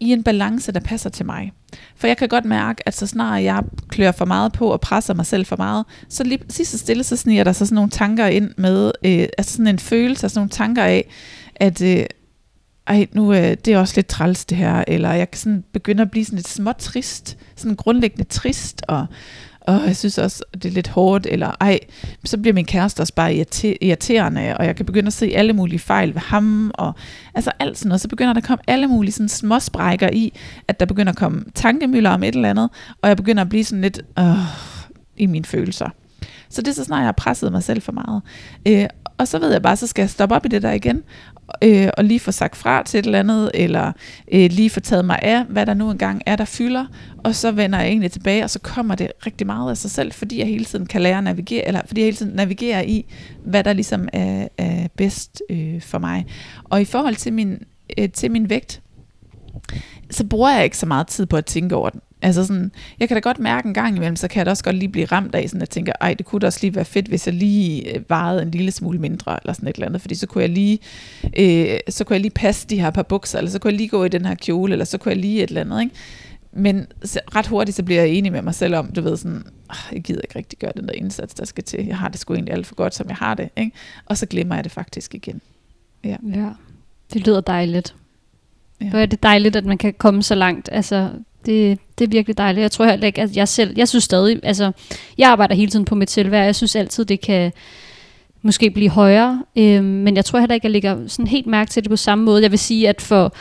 [0.00, 1.52] i en balance, der passer til mig.
[1.96, 5.14] For jeg kan godt mærke, at så snart jeg klør for meget på og presser
[5.14, 7.90] mig selv for meget, så lige sidst så stille, så sniger der så sådan nogle
[7.90, 11.08] tanker ind med, øh, altså sådan en følelse, sådan nogle tanker af,
[11.56, 12.06] at øh,
[12.86, 16.02] ej, nu øh, det er også lidt træls det her, eller jeg kan sådan begynde
[16.02, 19.06] at blive sådan lidt småt trist, sådan grundlæggende trist, og,
[19.68, 21.78] åh, jeg synes også, det er lidt hårdt, eller ej,
[22.24, 23.34] så bliver min kæreste også bare
[23.80, 26.92] irriterende, og jeg kan begynde at se alle mulige fejl ved ham, og
[27.34, 30.32] altså alt sådan noget, så begynder der at komme alle mulige sådan små sprækker i,
[30.68, 32.70] at der begynder at komme tankemøller om et eller andet,
[33.02, 34.24] og jeg begynder at blive sådan lidt øh,
[35.16, 35.88] i mine følelser.
[36.48, 38.22] Så det er så snart, jeg har presset mig selv for meget.
[38.68, 38.86] Øh,
[39.18, 41.02] og så ved jeg bare, så skal jeg stoppe op i det der igen,
[41.62, 43.92] øh, og lige få sagt fra til et eller andet, eller
[44.32, 46.86] øh, lige få taget mig af, hvad der nu engang er, der fylder,
[47.24, 50.12] og så vender jeg egentlig tilbage, og så kommer det rigtig meget af sig selv,
[50.12, 53.04] fordi jeg hele tiden kan lære at navigere, eller fordi jeg hele tiden navigerer i,
[53.44, 56.26] hvad der ligesom er, er bedst øh, for mig.
[56.64, 57.62] Og i forhold til min,
[57.98, 58.80] øh, til min vægt,
[60.10, 62.00] så bruger jeg ikke så meget tid på at tænke over den.
[62.24, 64.64] Altså sådan, jeg kan da godt mærke en gang imellem, så kan jeg da også
[64.64, 66.84] godt lige blive ramt af, sådan at tænke, ej, det kunne da også lige være
[66.84, 70.00] fedt, hvis jeg lige øh, vejede en lille smule mindre, eller sådan et eller andet,
[70.00, 70.78] fordi så kunne jeg lige,
[71.38, 73.88] øh, så kunne jeg lige passe de her par bukser, eller så kunne jeg lige
[73.88, 75.94] gå i den her kjole, eller så kunne jeg lige et eller andet, ikke?
[76.52, 79.42] Men ret hurtigt, så bliver jeg enig med mig selv om, du ved sådan,
[79.92, 81.86] jeg gider ikke rigtig gøre den der indsats, der skal til.
[81.86, 83.48] Jeg har det sgu egentlig alt for godt, som jeg har det.
[83.56, 83.72] Ikke?
[84.06, 85.40] Og så glemmer jeg det faktisk igen.
[86.04, 86.50] Ja, ja.
[87.12, 87.94] det lyder dejligt.
[88.80, 88.90] Ja.
[88.90, 90.68] Hvor er det dejligt, at man kan komme så langt.
[90.72, 91.10] Altså,
[91.46, 92.62] det, det er virkelig dejligt.
[92.62, 94.72] Jeg tror heller ikke, at jeg selv, jeg synes stadig, altså,
[95.18, 96.44] jeg arbejder hele tiden på mit selvværd.
[96.44, 97.52] Jeg synes altid, det kan
[98.42, 99.42] måske blive højere.
[99.56, 101.96] øh, men jeg tror heller ikke, at jeg lægger sådan helt mærke til det på
[101.96, 102.42] samme måde.
[102.42, 103.34] Jeg vil sige, at for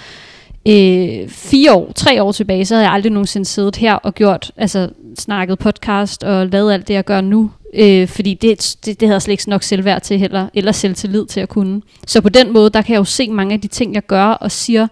[0.68, 4.52] øh, fire år, tre år tilbage, så havde jeg aldrig nogensinde siddet her og gjort,
[4.58, 4.90] altså
[5.20, 7.52] snakket podcast og lavet alt det, jeg gør nu.
[7.74, 11.26] Øh, fordi det, det, det havde jeg slet ikke nok selvværd til heller, eller selvtillid
[11.26, 11.82] til at kunne.
[12.08, 14.26] Så på den måde, der kan jeg jo se mange af de ting, jeg gør
[14.26, 14.88] og siger,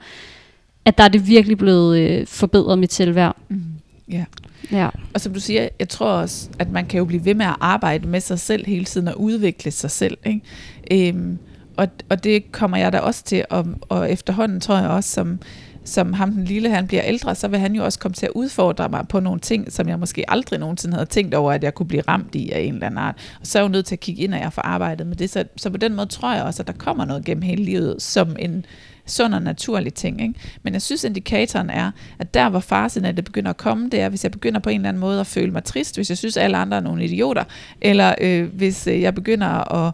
[0.86, 3.36] at der er det virkelig blevet øh, forbedret mit selvværd.
[3.50, 3.64] Mm.
[4.12, 4.26] Ja.
[4.72, 4.90] ja.
[5.14, 7.56] Og som du siger, jeg tror også, at man kan jo blive ved med at
[7.60, 10.18] arbejde med sig selv hele tiden og udvikle sig selv.
[10.26, 11.10] Ikke?
[11.10, 11.38] Øhm,
[11.78, 15.40] og, og det kommer jeg da også til, og, og efterhånden tror jeg også, som,
[15.84, 18.32] som ham den lille, han bliver ældre, så vil han jo også komme til at
[18.36, 21.74] udfordre mig på nogle ting, som jeg måske aldrig nogensinde havde tænkt over, at jeg
[21.74, 23.16] kunne blive ramt i af en eller anden art.
[23.42, 25.16] Og så er jeg jo nødt til at kigge ind, og jeg får arbejdet med
[25.16, 25.30] det.
[25.30, 28.02] Så, så på den måde tror jeg også, at der kommer noget gennem hele livet,
[28.02, 28.66] som en
[29.12, 30.22] sund og naturlig ting.
[30.22, 30.34] Ikke?
[30.64, 34.24] Men jeg synes, indikatoren er, at der hvor farsignalet begynder at komme, det er, hvis
[34.24, 36.58] jeg begynder på en eller anden måde at føle mig trist, hvis jeg synes, alle
[36.58, 37.44] andre er nogle idioter,
[37.82, 39.94] eller øh, hvis øh, jeg begynder at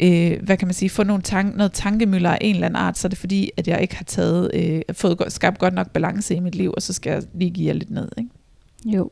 [0.00, 2.98] øh, hvad kan man sige, få nogle tank, noget tankemøller af en eller anden art,
[2.98, 6.34] så er det fordi, at jeg ikke har taget, øh, fået skabt godt nok balance
[6.34, 8.08] i mit liv, og så skal jeg lige give jer lidt ned.
[8.18, 8.30] Ikke?
[8.84, 9.10] Jo.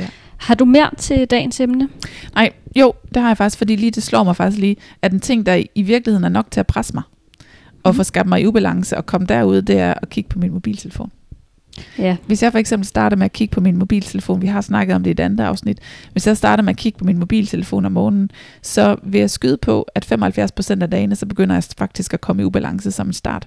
[0.00, 0.06] Ja.
[0.36, 1.88] Har du mere til dagens emne?
[2.34, 5.20] Nej, jo, det har jeg faktisk, fordi lige det slår mig faktisk lige, at en
[5.20, 7.02] ting, der i virkeligheden er nok til at presse mig,
[7.88, 10.52] og få skabt mig i ubalance og komme derud, det er at kigge på min
[10.52, 11.10] mobiltelefon.
[11.98, 12.16] Ja.
[12.26, 15.02] Hvis jeg for eksempel starter med at kigge på min mobiltelefon, vi har snakket om
[15.02, 15.78] det i et andet afsnit,
[16.12, 18.30] hvis jeg starter med at kigge på min mobiltelefon om morgenen,
[18.62, 22.42] så vil jeg skyde på, at 75% af dagene, så begynder jeg faktisk at komme
[22.42, 23.46] i ubalance som en start.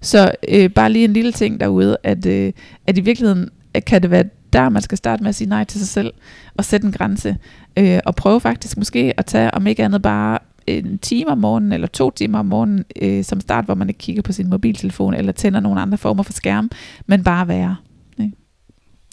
[0.00, 2.52] Så øh, bare lige en lille ting derude, at, øh,
[2.86, 3.50] at i virkeligheden
[3.86, 6.12] kan det være der, man skal starte med at sige nej til sig selv,
[6.56, 7.36] og sætte en grænse,
[7.76, 11.72] øh, og prøve faktisk måske at tage, om ikke andet bare en time om morgenen,
[11.72, 15.14] eller to timer om morgenen, øh, som start, hvor man ikke kigger på sin mobiltelefon,
[15.14, 16.70] eller tænder nogle andre former for skærm,
[17.06, 17.76] men bare være.
[18.18, 18.32] Ikke?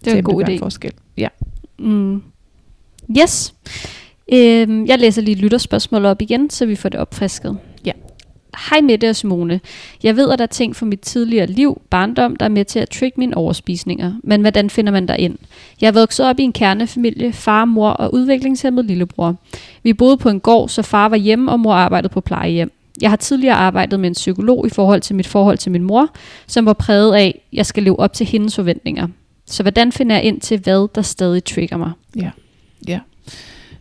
[0.05, 0.59] Det er en god idé.
[0.59, 0.93] Forskel.
[1.17, 1.27] Ja.
[1.79, 2.21] Mm.
[3.19, 3.53] Yes.
[4.33, 7.57] Øh, jeg læser lige lytterspørgsmål op igen, så vi får det opfrisket.
[8.69, 9.59] Hej Mette og Simone.
[10.03, 12.79] Jeg ved, at der er ting fra mit tidligere liv, barndom, der er med til
[12.79, 14.13] at trick mine overspisninger.
[14.23, 15.37] Men hvordan finder man der ind?
[15.81, 19.35] Jeg er vokset op i en kernefamilie, far, mor og udviklingshemmet lillebror.
[19.83, 22.71] Vi boede på en gård, så far var hjemme, og mor arbejdede på plejehjem.
[23.01, 26.09] Jeg har tidligere arbejdet med en psykolog i forhold til mit forhold til min mor,
[26.47, 29.07] som var præget af, at jeg skal leve op til hendes forventninger.
[29.45, 31.91] Så hvordan finder jeg ind til, hvad der stadig trigger mig?
[32.15, 32.31] Ja,
[32.87, 32.99] ja.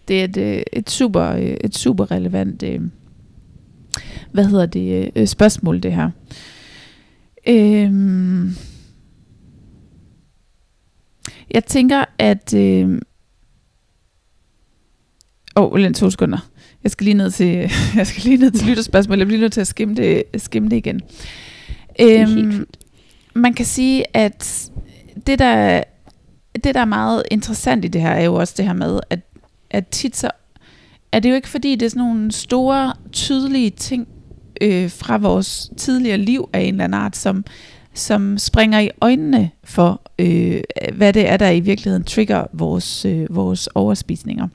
[0.08, 2.80] Det er et, øh, et, super, øh, et super relevant øh,
[4.38, 6.10] hvad hedder det, øh, spørgsmål, det her.
[7.48, 8.54] Øhm,
[11.50, 12.54] jeg tænker, at...
[12.54, 13.00] Øh,
[15.56, 16.48] Åh, oh, to sekunder.
[16.82, 19.18] Jeg skal lige ned til, jeg skal lige ned til lytterspørgsmål.
[19.18, 21.00] Jeg bliver nødt til at skimme det, skimme det igen.
[22.00, 22.66] Øhm,
[23.34, 24.70] man kan sige, at
[25.26, 25.82] det der,
[26.64, 29.20] det, der er meget interessant i det her, er jo også det her med, at,
[29.70, 30.30] at tit så
[31.12, 34.08] er det jo ikke fordi, det er sådan nogle store, tydelige ting,
[34.60, 37.44] øh, fra vores tidligere liv af en eller anden art, som,
[37.94, 40.60] som springer i øjnene for, øh,
[40.92, 44.48] hvad det er, der i virkeligheden trigger vores, øh, vores overspisninger.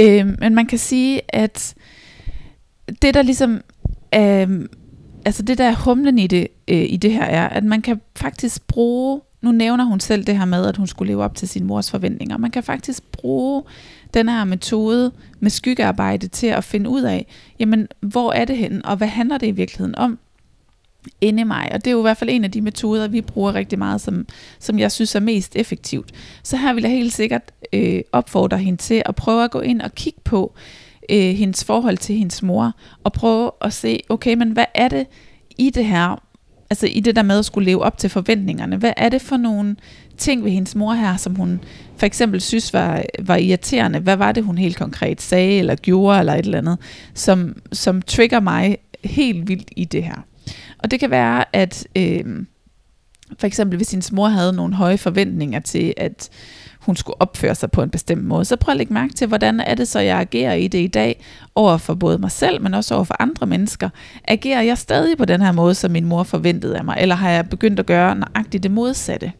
[0.00, 1.74] Øh, men man kan sige, at
[3.02, 3.60] det der ligesom,
[4.14, 4.68] øh,
[5.24, 8.66] altså det der humlen i det, øh, i det her er, at man kan faktisk
[8.66, 11.64] bruge, nu nævner hun selv det her med, at hun skulle leve op til sin
[11.64, 13.62] mors forventninger, man kan faktisk bruge
[14.14, 17.26] den her metode med skyggearbejde til at finde ud af,
[17.58, 20.18] jamen, hvor er det henne, og hvad handler det i virkeligheden om?
[21.20, 21.70] inde i mig.
[21.72, 24.00] Og det er jo i hvert fald en af de metoder, vi bruger rigtig meget,
[24.00, 24.26] som,
[24.58, 26.12] som jeg synes er mest effektivt.
[26.42, 29.80] Så her vil jeg helt sikkert øh, opfordre hende til at prøve at gå ind
[29.80, 30.54] og kigge på
[31.10, 32.72] øh, hendes forhold til hendes mor,
[33.04, 35.06] og prøve at se, okay, men hvad er det
[35.58, 36.22] i det her,
[36.74, 39.36] altså i det der med at skulle leve op til forventningerne, hvad er det for
[39.36, 39.76] nogle
[40.18, 41.60] ting ved hendes mor her, som hun
[41.96, 43.98] for eksempel synes var, var irriterende?
[43.98, 46.78] Hvad var det, hun helt konkret sagde, eller gjorde, eller et eller andet,
[47.14, 50.26] som, som trigger mig helt vildt i det her?
[50.78, 52.24] Og det kan være, at øh,
[53.38, 56.30] for eksempel hvis hendes mor havde nogle høje forventninger til, at
[56.86, 59.60] hun skulle opføre sig på en bestemt måde, så prøv at lægge mærke til, hvordan
[59.60, 61.24] er det så, jeg agerer i det i dag,
[61.54, 63.88] over for både mig selv, men også over for andre mennesker.
[64.28, 67.30] Agerer jeg stadig på den her måde, som min mor forventede af mig, eller har
[67.30, 69.32] jeg begyndt at gøre nøjagtigt det modsatte?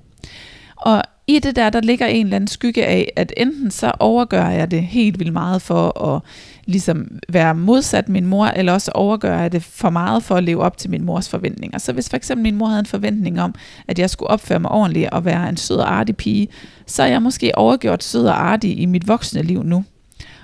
[0.77, 4.49] Og i det der, der ligger en eller anden skygge af, at enten så overgør
[4.49, 6.23] jeg det helt vildt meget for at
[6.67, 10.63] ligesom være modsat min mor, eller også overgør jeg det for meget for at leve
[10.63, 11.79] op til min mors forventninger.
[11.79, 13.55] Så hvis for eksempel min mor havde en forventning om,
[13.89, 16.49] at jeg skulle opføre mig ordentligt og være en sød og artig pige,
[16.87, 19.85] så er jeg måske overgjort sød og artig i mit voksne liv nu.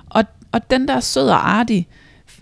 [0.07, 1.89] Og, og den der sød og artig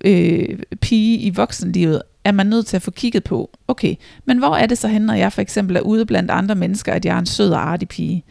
[0.04, 3.94] øh, pige i voksenlivet, er man nødt til at få kigget på, okay,
[4.24, 6.92] men hvor er det så hen, når jeg for eksempel er ude blandt andre mennesker,
[6.92, 8.24] at jeg er en sød og artig pige?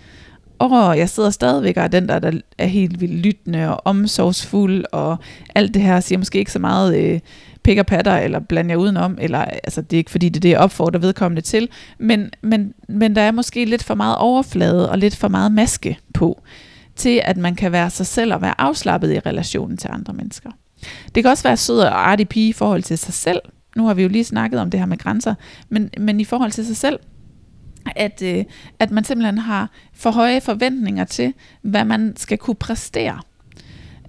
[0.60, 4.86] Og jeg sidder stadigvæk og er den der, der er helt vildt lyttende og omsorgsfuld,
[4.92, 5.18] og
[5.56, 7.20] alt det her siger måske ikke så meget øh,
[7.68, 10.42] pick og patter, eller blander jeg udenom, eller altså det er ikke fordi det er
[10.42, 14.92] det, jeg opfordrer vedkommende til, men, men, men der er måske lidt for meget overflade
[14.92, 16.42] og lidt for meget maske på,
[16.96, 20.50] til at man kan være sig selv og være afslappet i relationen til andre mennesker.
[21.16, 23.40] Det kan også være sød og artig pige i forhold til sig selv,
[23.76, 25.36] nu har vi jo lige snakket om det her med grænser,
[25.70, 27.00] men, men i forhold til sig selv,
[27.96, 28.46] at, øh,
[28.80, 33.20] at man simpelthen har for høje forventninger til, hvad man skal kunne præstere.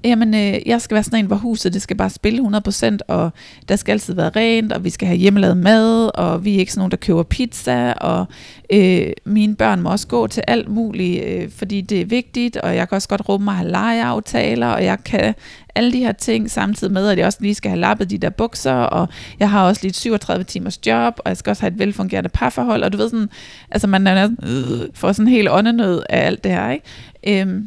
[0.05, 3.30] Jamen, øh, jeg skal være sådan en, hvor huset det skal bare spille 100%, og
[3.68, 6.72] der skal altid være rent, og vi skal have hjemmelavet mad, og vi er ikke
[6.72, 8.26] sådan nogen, der køber pizza, og
[8.72, 12.76] øh, mine børn må også gå til alt muligt, øh, fordi det er vigtigt, og
[12.76, 15.34] jeg kan også godt rumme at have legeaftaler, og jeg kan
[15.74, 18.30] alle de her ting, samtidig med, at jeg også lige skal have lappet de der
[18.30, 19.09] bukser, og
[19.40, 22.30] jeg har også lige et 37 timers job, og jeg skal også have et velfungerende
[22.30, 23.28] parforhold, og du ved sådan,
[23.70, 27.42] altså man er, øh, får sådan helt åndenød af alt det her, ikke?
[27.42, 27.62] Øh,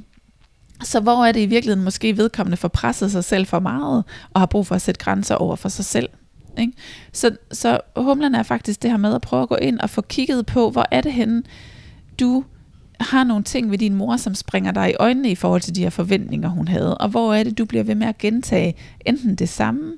[0.83, 4.03] så hvor er det i virkeligheden måske vedkommende for presset sig selv for meget,
[4.33, 6.09] og har brug for at sætte grænser over for sig selv.
[6.57, 6.73] Ikke?
[7.13, 10.01] Så, så humlen er faktisk det her med at prøve at gå ind og få
[10.01, 11.43] kigget på, hvor er det henne,
[12.19, 12.43] du
[12.99, 15.83] har nogle ting ved din mor, som springer dig i øjnene i forhold til de
[15.83, 18.75] her forventninger, hun havde, og hvor er det, du bliver ved med at gentage
[19.05, 19.93] enten det samme,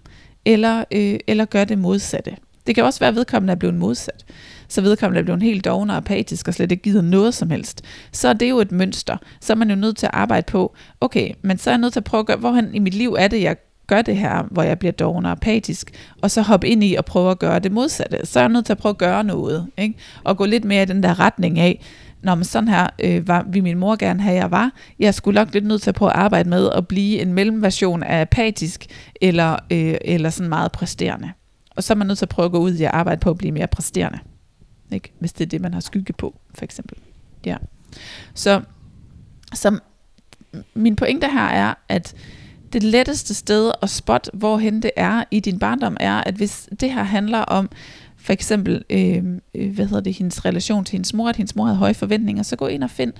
[0.46, 2.36] eller, øh, eller gør det modsatte.
[2.68, 4.26] Det kan også være, at vedkommende er blevet modsat
[4.74, 7.82] så vedkommende bliver en helt doven og apatisk og slet ikke gider noget som helst,
[8.12, 9.18] så er det jo et mønster.
[9.42, 11.94] Så er man jo nødt til at arbejde på, okay, men så er jeg nødt
[11.94, 13.56] til at prøve at gøre, hvorhen i mit liv er det, jeg
[13.88, 17.06] gør det her, hvor jeg bliver doven og apatisk, og så hoppe ind i og
[17.06, 18.20] prøve at gøre det modsatte.
[18.24, 19.96] Så er jeg nødt til at prøve at gøre noget, ikke?
[20.24, 21.86] og gå lidt mere i den der retning af,
[22.22, 24.72] når man sådan her øh, var, vi min mor gerne have, jeg var.
[25.00, 28.04] Jeg skulle nok lidt nødt til at prøve at arbejde med at blive en mellemversion
[28.04, 28.86] af apatisk,
[29.22, 31.32] eller, øh, eller sådan meget præsterende.
[31.76, 33.30] Og så er man nødt til at prøve at gå ud i at arbejde på
[33.30, 34.20] at blive mere præsterende.
[34.94, 35.12] Ikke?
[35.20, 36.98] Hvis det er det, man har skygge på, for eksempel.
[37.46, 37.58] Ja.
[38.34, 38.62] Så,
[39.54, 39.80] så
[40.74, 42.16] min pointe her er, at
[42.74, 46.94] det letteste sted at spotte, hvorhen det er i din barndom, er, at hvis det
[46.94, 47.70] her handler om,
[48.18, 49.24] for eksempel, øh,
[49.56, 52.44] øh, hvad hedder det, hendes relation til hendes mor, at hendes mor havde høje forventninger,
[52.44, 53.14] så gå ind og find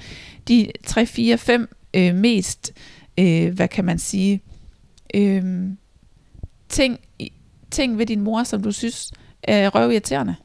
[0.48, 2.74] de 3, 4, 5 øh, mest,
[3.18, 4.42] øh, hvad kan man sige,
[5.14, 5.44] øh,
[6.70, 7.00] ting,
[7.72, 9.12] ting ved din mor, som du synes
[9.44, 10.36] er røvirriterende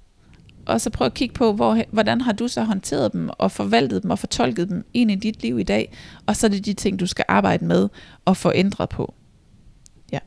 [0.69, 4.03] og så prøv at kigge på, hvor, hvordan har du så håndteret dem, og forvaltet
[4.03, 5.93] dem, og fortolket dem ind i dit liv i dag,
[6.27, 7.89] og så er det de ting, du skal arbejde med,
[8.25, 9.15] og få ændret på.
[10.13, 10.19] Ja.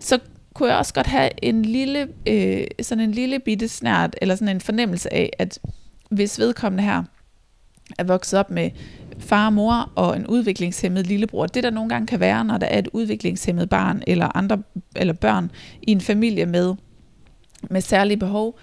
[0.00, 0.18] Så
[0.54, 4.56] kunne jeg også godt have en lille, øh, sådan en lille bitte snært, eller sådan
[4.56, 5.58] en fornemmelse af, at
[6.10, 7.02] hvis vedkommende her
[7.98, 8.70] er vokset op med
[9.18, 11.46] far og mor og en udviklingshemmet lillebror.
[11.46, 14.62] Det der nogle gange kan være, når der er et udviklingshemmet barn eller andre
[14.96, 15.50] eller børn
[15.82, 16.74] i en familie med
[17.70, 18.58] med særlige behov,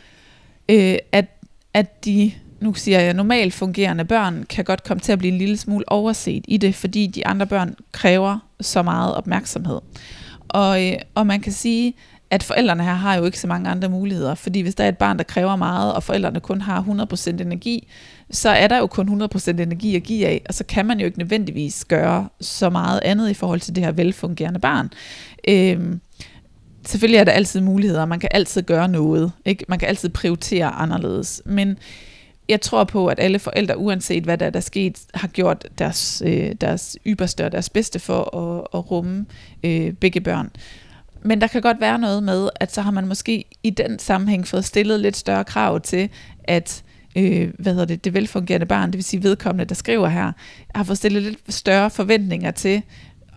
[0.70, 1.26] øh, at,
[1.74, 5.38] at de, nu siger jeg, normalt fungerende børn kan godt komme til at blive en
[5.38, 9.80] lille smule overset i det, fordi de andre børn kræver så meget opmærksomhed.
[10.48, 11.94] Og, øh, og man kan sige,
[12.30, 14.98] at forældrene her har jo ikke så mange andre muligheder, fordi hvis der er et
[14.98, 17.88] barn, der kræver meget, og forældrene kun har 100% energi,
[18.32, 21.06] så er der jo kun 100% energi at give af, og så kan man jo
[21.06, 24.90] ikke nødvendigvis gøre så meget andet i forhold til det her velfungerende barn.
[25.48, 25.98] Øh,
[26.86, 29.66] selvfølgelig er der altid muligheder, man kan altid gøre noget, ikke?
[29.68, 31.78] man kan altid prioritere anderledes, men
[32.50, 36.24] jeg tror på, at alle forældre, uanset hvad der er, der sket, har gjort deres,
[36.26, 39.26] øh, deres ypperste og deres bedste for at, at rumme
[39.64, 40.52] øh, begge børn.
[41.22, 44.48] Men der kan godt være noget med, at så har man måske i den sammenhæng
[44.48, 46.10] fået stillet lidt større krav til,
[46.44, 46.84] at
[47.16, 50.32] øh, hvad hedder det, det velfungerende barn, det vil sige vedkommende, der skriver her,
[50.76, 52.82] har fået stillet lidt større forventninger til,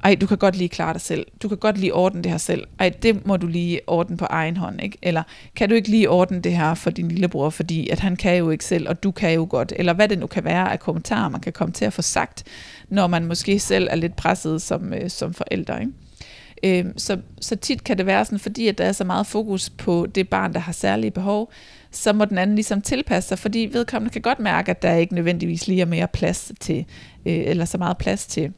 [0.05, 1.27] ej, du kan godt lige klare dig selv.
[1.43, 2.67] Du kan godt lige ordne det her selv.
[2.79, 4.99] Ej, det må du lige ordne på egen hånd, ikke?
[5.03, 5.23] Eller
[5.57, 8.51] kan du ikke lige ordne det her for din lillebror, fordi at han kan jo
[8.51, 9.73] ikke selv, og du kan jo godt.
[9.77, 12.45] Eller hvad det nu kan være af kommentarer, man kan komme til at få sagt,
[12.89, 15.93] når man måske selv er lidt presset som, øh, som forældre, ikke?
[16.63, 19.71] Øh, så, så tit kan det være sådan, fordi at der er så meget fokus
[19.71, 21.53] på det barn, der har særlige behov,
[21.91, 25.15] så må den anden ligesom tilpasse sig, fordi vedkommende kan godt mærke, at der ikke
[25.15, 26.79] nødvendigvis lige er mere plads til,
[27.27, 28.53] øh, eller så meget plads til,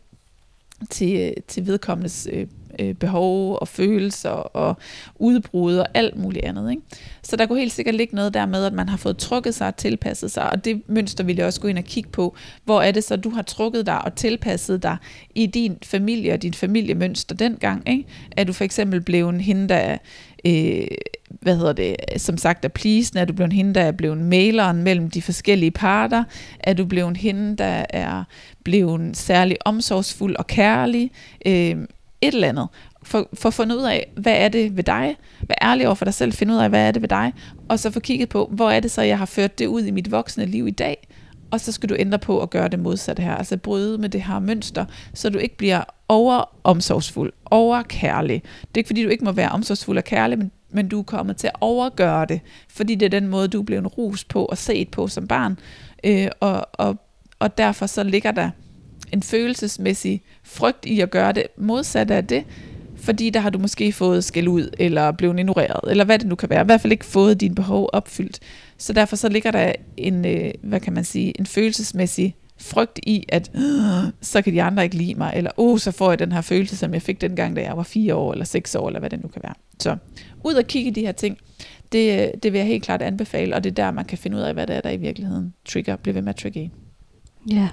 [0.90, 2.46] til, øh, til vedkommendes øh,
[2.78, 4.76] øh, behov og følelser og
[5.14, 6.70] udbrud og alt muligt andet.
[6.70, 6.82] Ikke?
[7.22, 9.66] Så der kunne helt sikkert ligge noget der med, at man har fået trukket sig
[9.66, 12.36] og tilpasset sig, og det mønster vil jeg også gå ind og kigge på.
[12.64, 14.96] Hvor er det så, du har trukket dig og tilpasset dig
[15.34, 17.88] i din familie og dit familiemønster dengang?
[17.88, 18.04] Ikke?
[18.36, 19.98] Er du for eksempel blevet hende, der
[20.44, 20.86] øh,
[21.40, 24.82] hvad hedder det, som sagt er pleasende, er du blevet hende, der er blevet maileren
[24.82, 26.24] mellem de forskellige parter,
[26.60, 28.24] er du blevet hende, der er
[28.64, 31.10] blevet særlig omsorgsfuld og kærlig,
[31.46, 31.76] øh,
[32.20, 32.68] et eller andet.
[33.02, 35.16] For, for at finde ud af, hvad er det ved dig?
[35.40, 37.32] Vær ærlig over for dig selv, finde ud af, hvad er det ved dig?
[37.68, 39.90] Og så få kigget på, hvor er det så, jeg har ført det ud i
[39.90, 41.08] mit voksne liv i dag?
[41.50, 43.34] Og så skal du ændre på at gøre det modsatte her.
[43.34, 48.42] Altså bryde med det her mønster, så du ikke bliver overomsorgsfuld, overkærlig.
[48.60, 51.02] Det er ikke fordi, du ikke må være omsorgsfuld og kærlig, men, men du er
[51.02, 54.44] kommet til at overgøre det, fordi det er den måde, du er blevet rus på
[54.44, 55.58] og set på som barn.
[56.04, 56.96] Øh, og, og,
[57.38, 58.50] og derfor så ligger der
[59.12, 62.44] en følelsesmæssig frygt i at gøre det modsatte af det,
[62.96, 66.34] fordi der har du måske fået skæld ud, eller blevet ignoreret, eller hvad det nu
[66.34, 66.62] kan være.
[66.62, 68.38] I hvert fald ikke fået dine behov opfyldt.
[68.78, 73.24] Så derfor så ligger der en, øh, hvad kan man sige, en følelsesmæssig frygt i,
[73.28, 73.50] at
[74.20, 76.76] så kan de andre ikke lide mig, eller oh, så får jeg den her følelse,
[76.76, 79.22] som jeg fik dengang, da jeg var fire år, eller seks år, eller hvad det
[79.22, 79.54] nu kan være.
[79.78, 79.96] Så
[80.44, 81.38] ud og kigge de her ting,
[81.92, 84.42] det, det vil jeg helt klart anbefale, og det er der, man kan finde ud
[84.42, 86.70] af, hvad det er, der i virkeligheden trigger, bliver ved med at trigge
[87.50, 87.68] Ja,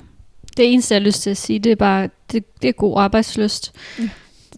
[0.58, 3.00] det eneste, jeg har lyst til at sige, det er bare, det, det er god
[3.00, 3.74] arbejdsløst.
[4.00, 4.10] Ja.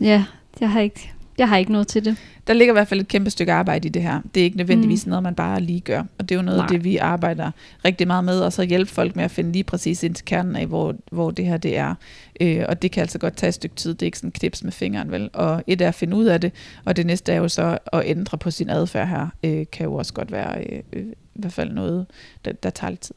[0.01, 0.25] ja,
[0.59, 2.17] jeg har ikke, jeg har ikke noget til det.
[2.47, 4.21] Der ligger i hvert fald et kæmpe stykke arbejde i det her.
[4.35, 5.09] Det er ikke nødvendigvis mm.
[5.09, 6.03] noget, man bare lige gør.
[6.17, 7.51] Og det er jo noget af det, vi arbejder
[7.85, 10.55] rigtig meget med, og så hjælpe folk med at finde lige præcis ind til kernen
[10.55, 11.95] af, hvor, hvor det her det er.
[12.41, 13.93] Øh, og det kan altså godt tage et stykke tid.
[13.93, 15.29] Det er ikke sådan knips med fingeren, vel?
[15.33, 16.51] Og et er at finde ud af det,
[16.85, 19.27] og det næste er jo så at ændre på sin adfærd her.
[19.43, 22.05] Øh, kan jo også godt være øh, øh, i hvert fald noget,
[22.45, 23.15] der, der tager lidt tid.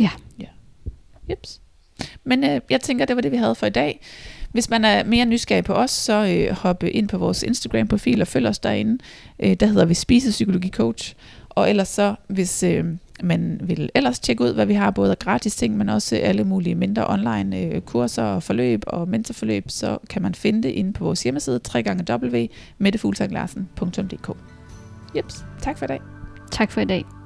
[0.00, 0.10] Ja.
[0.40, 0.46] Ja.
[1.30, 1.60] Jeps.
[2.24, 4.00] Men øh, jeg tænker, det var det, vi havde for i dag.
[4.52, 8.20] Hvis man er mere nysgerrig på os, så øh, hoppe øh, ind på vores Instagram-profil
[8.20, 8.98] og følg os derinde.
[9.42, 11.14] Øh, der hedder vi Spisepsykologi Coach.
[11.50, 12.84] Og ellers så, hvis øh,
[13.22, 16.74] man vil ellers tjekke ud, hvad vi har, både gratis ting, men også alle mulige
[16.74, 21.04] mindre online øh, kurser og forløb og mentorforløb, så kan man finde det inde på
[21.04, 24.36] vores hjemmeside, www.mettefuglsanglarsen.dk.
[25.16, 26.00] Jeps, tak for i dag.
[26.50, 27.21] Tak for i dag.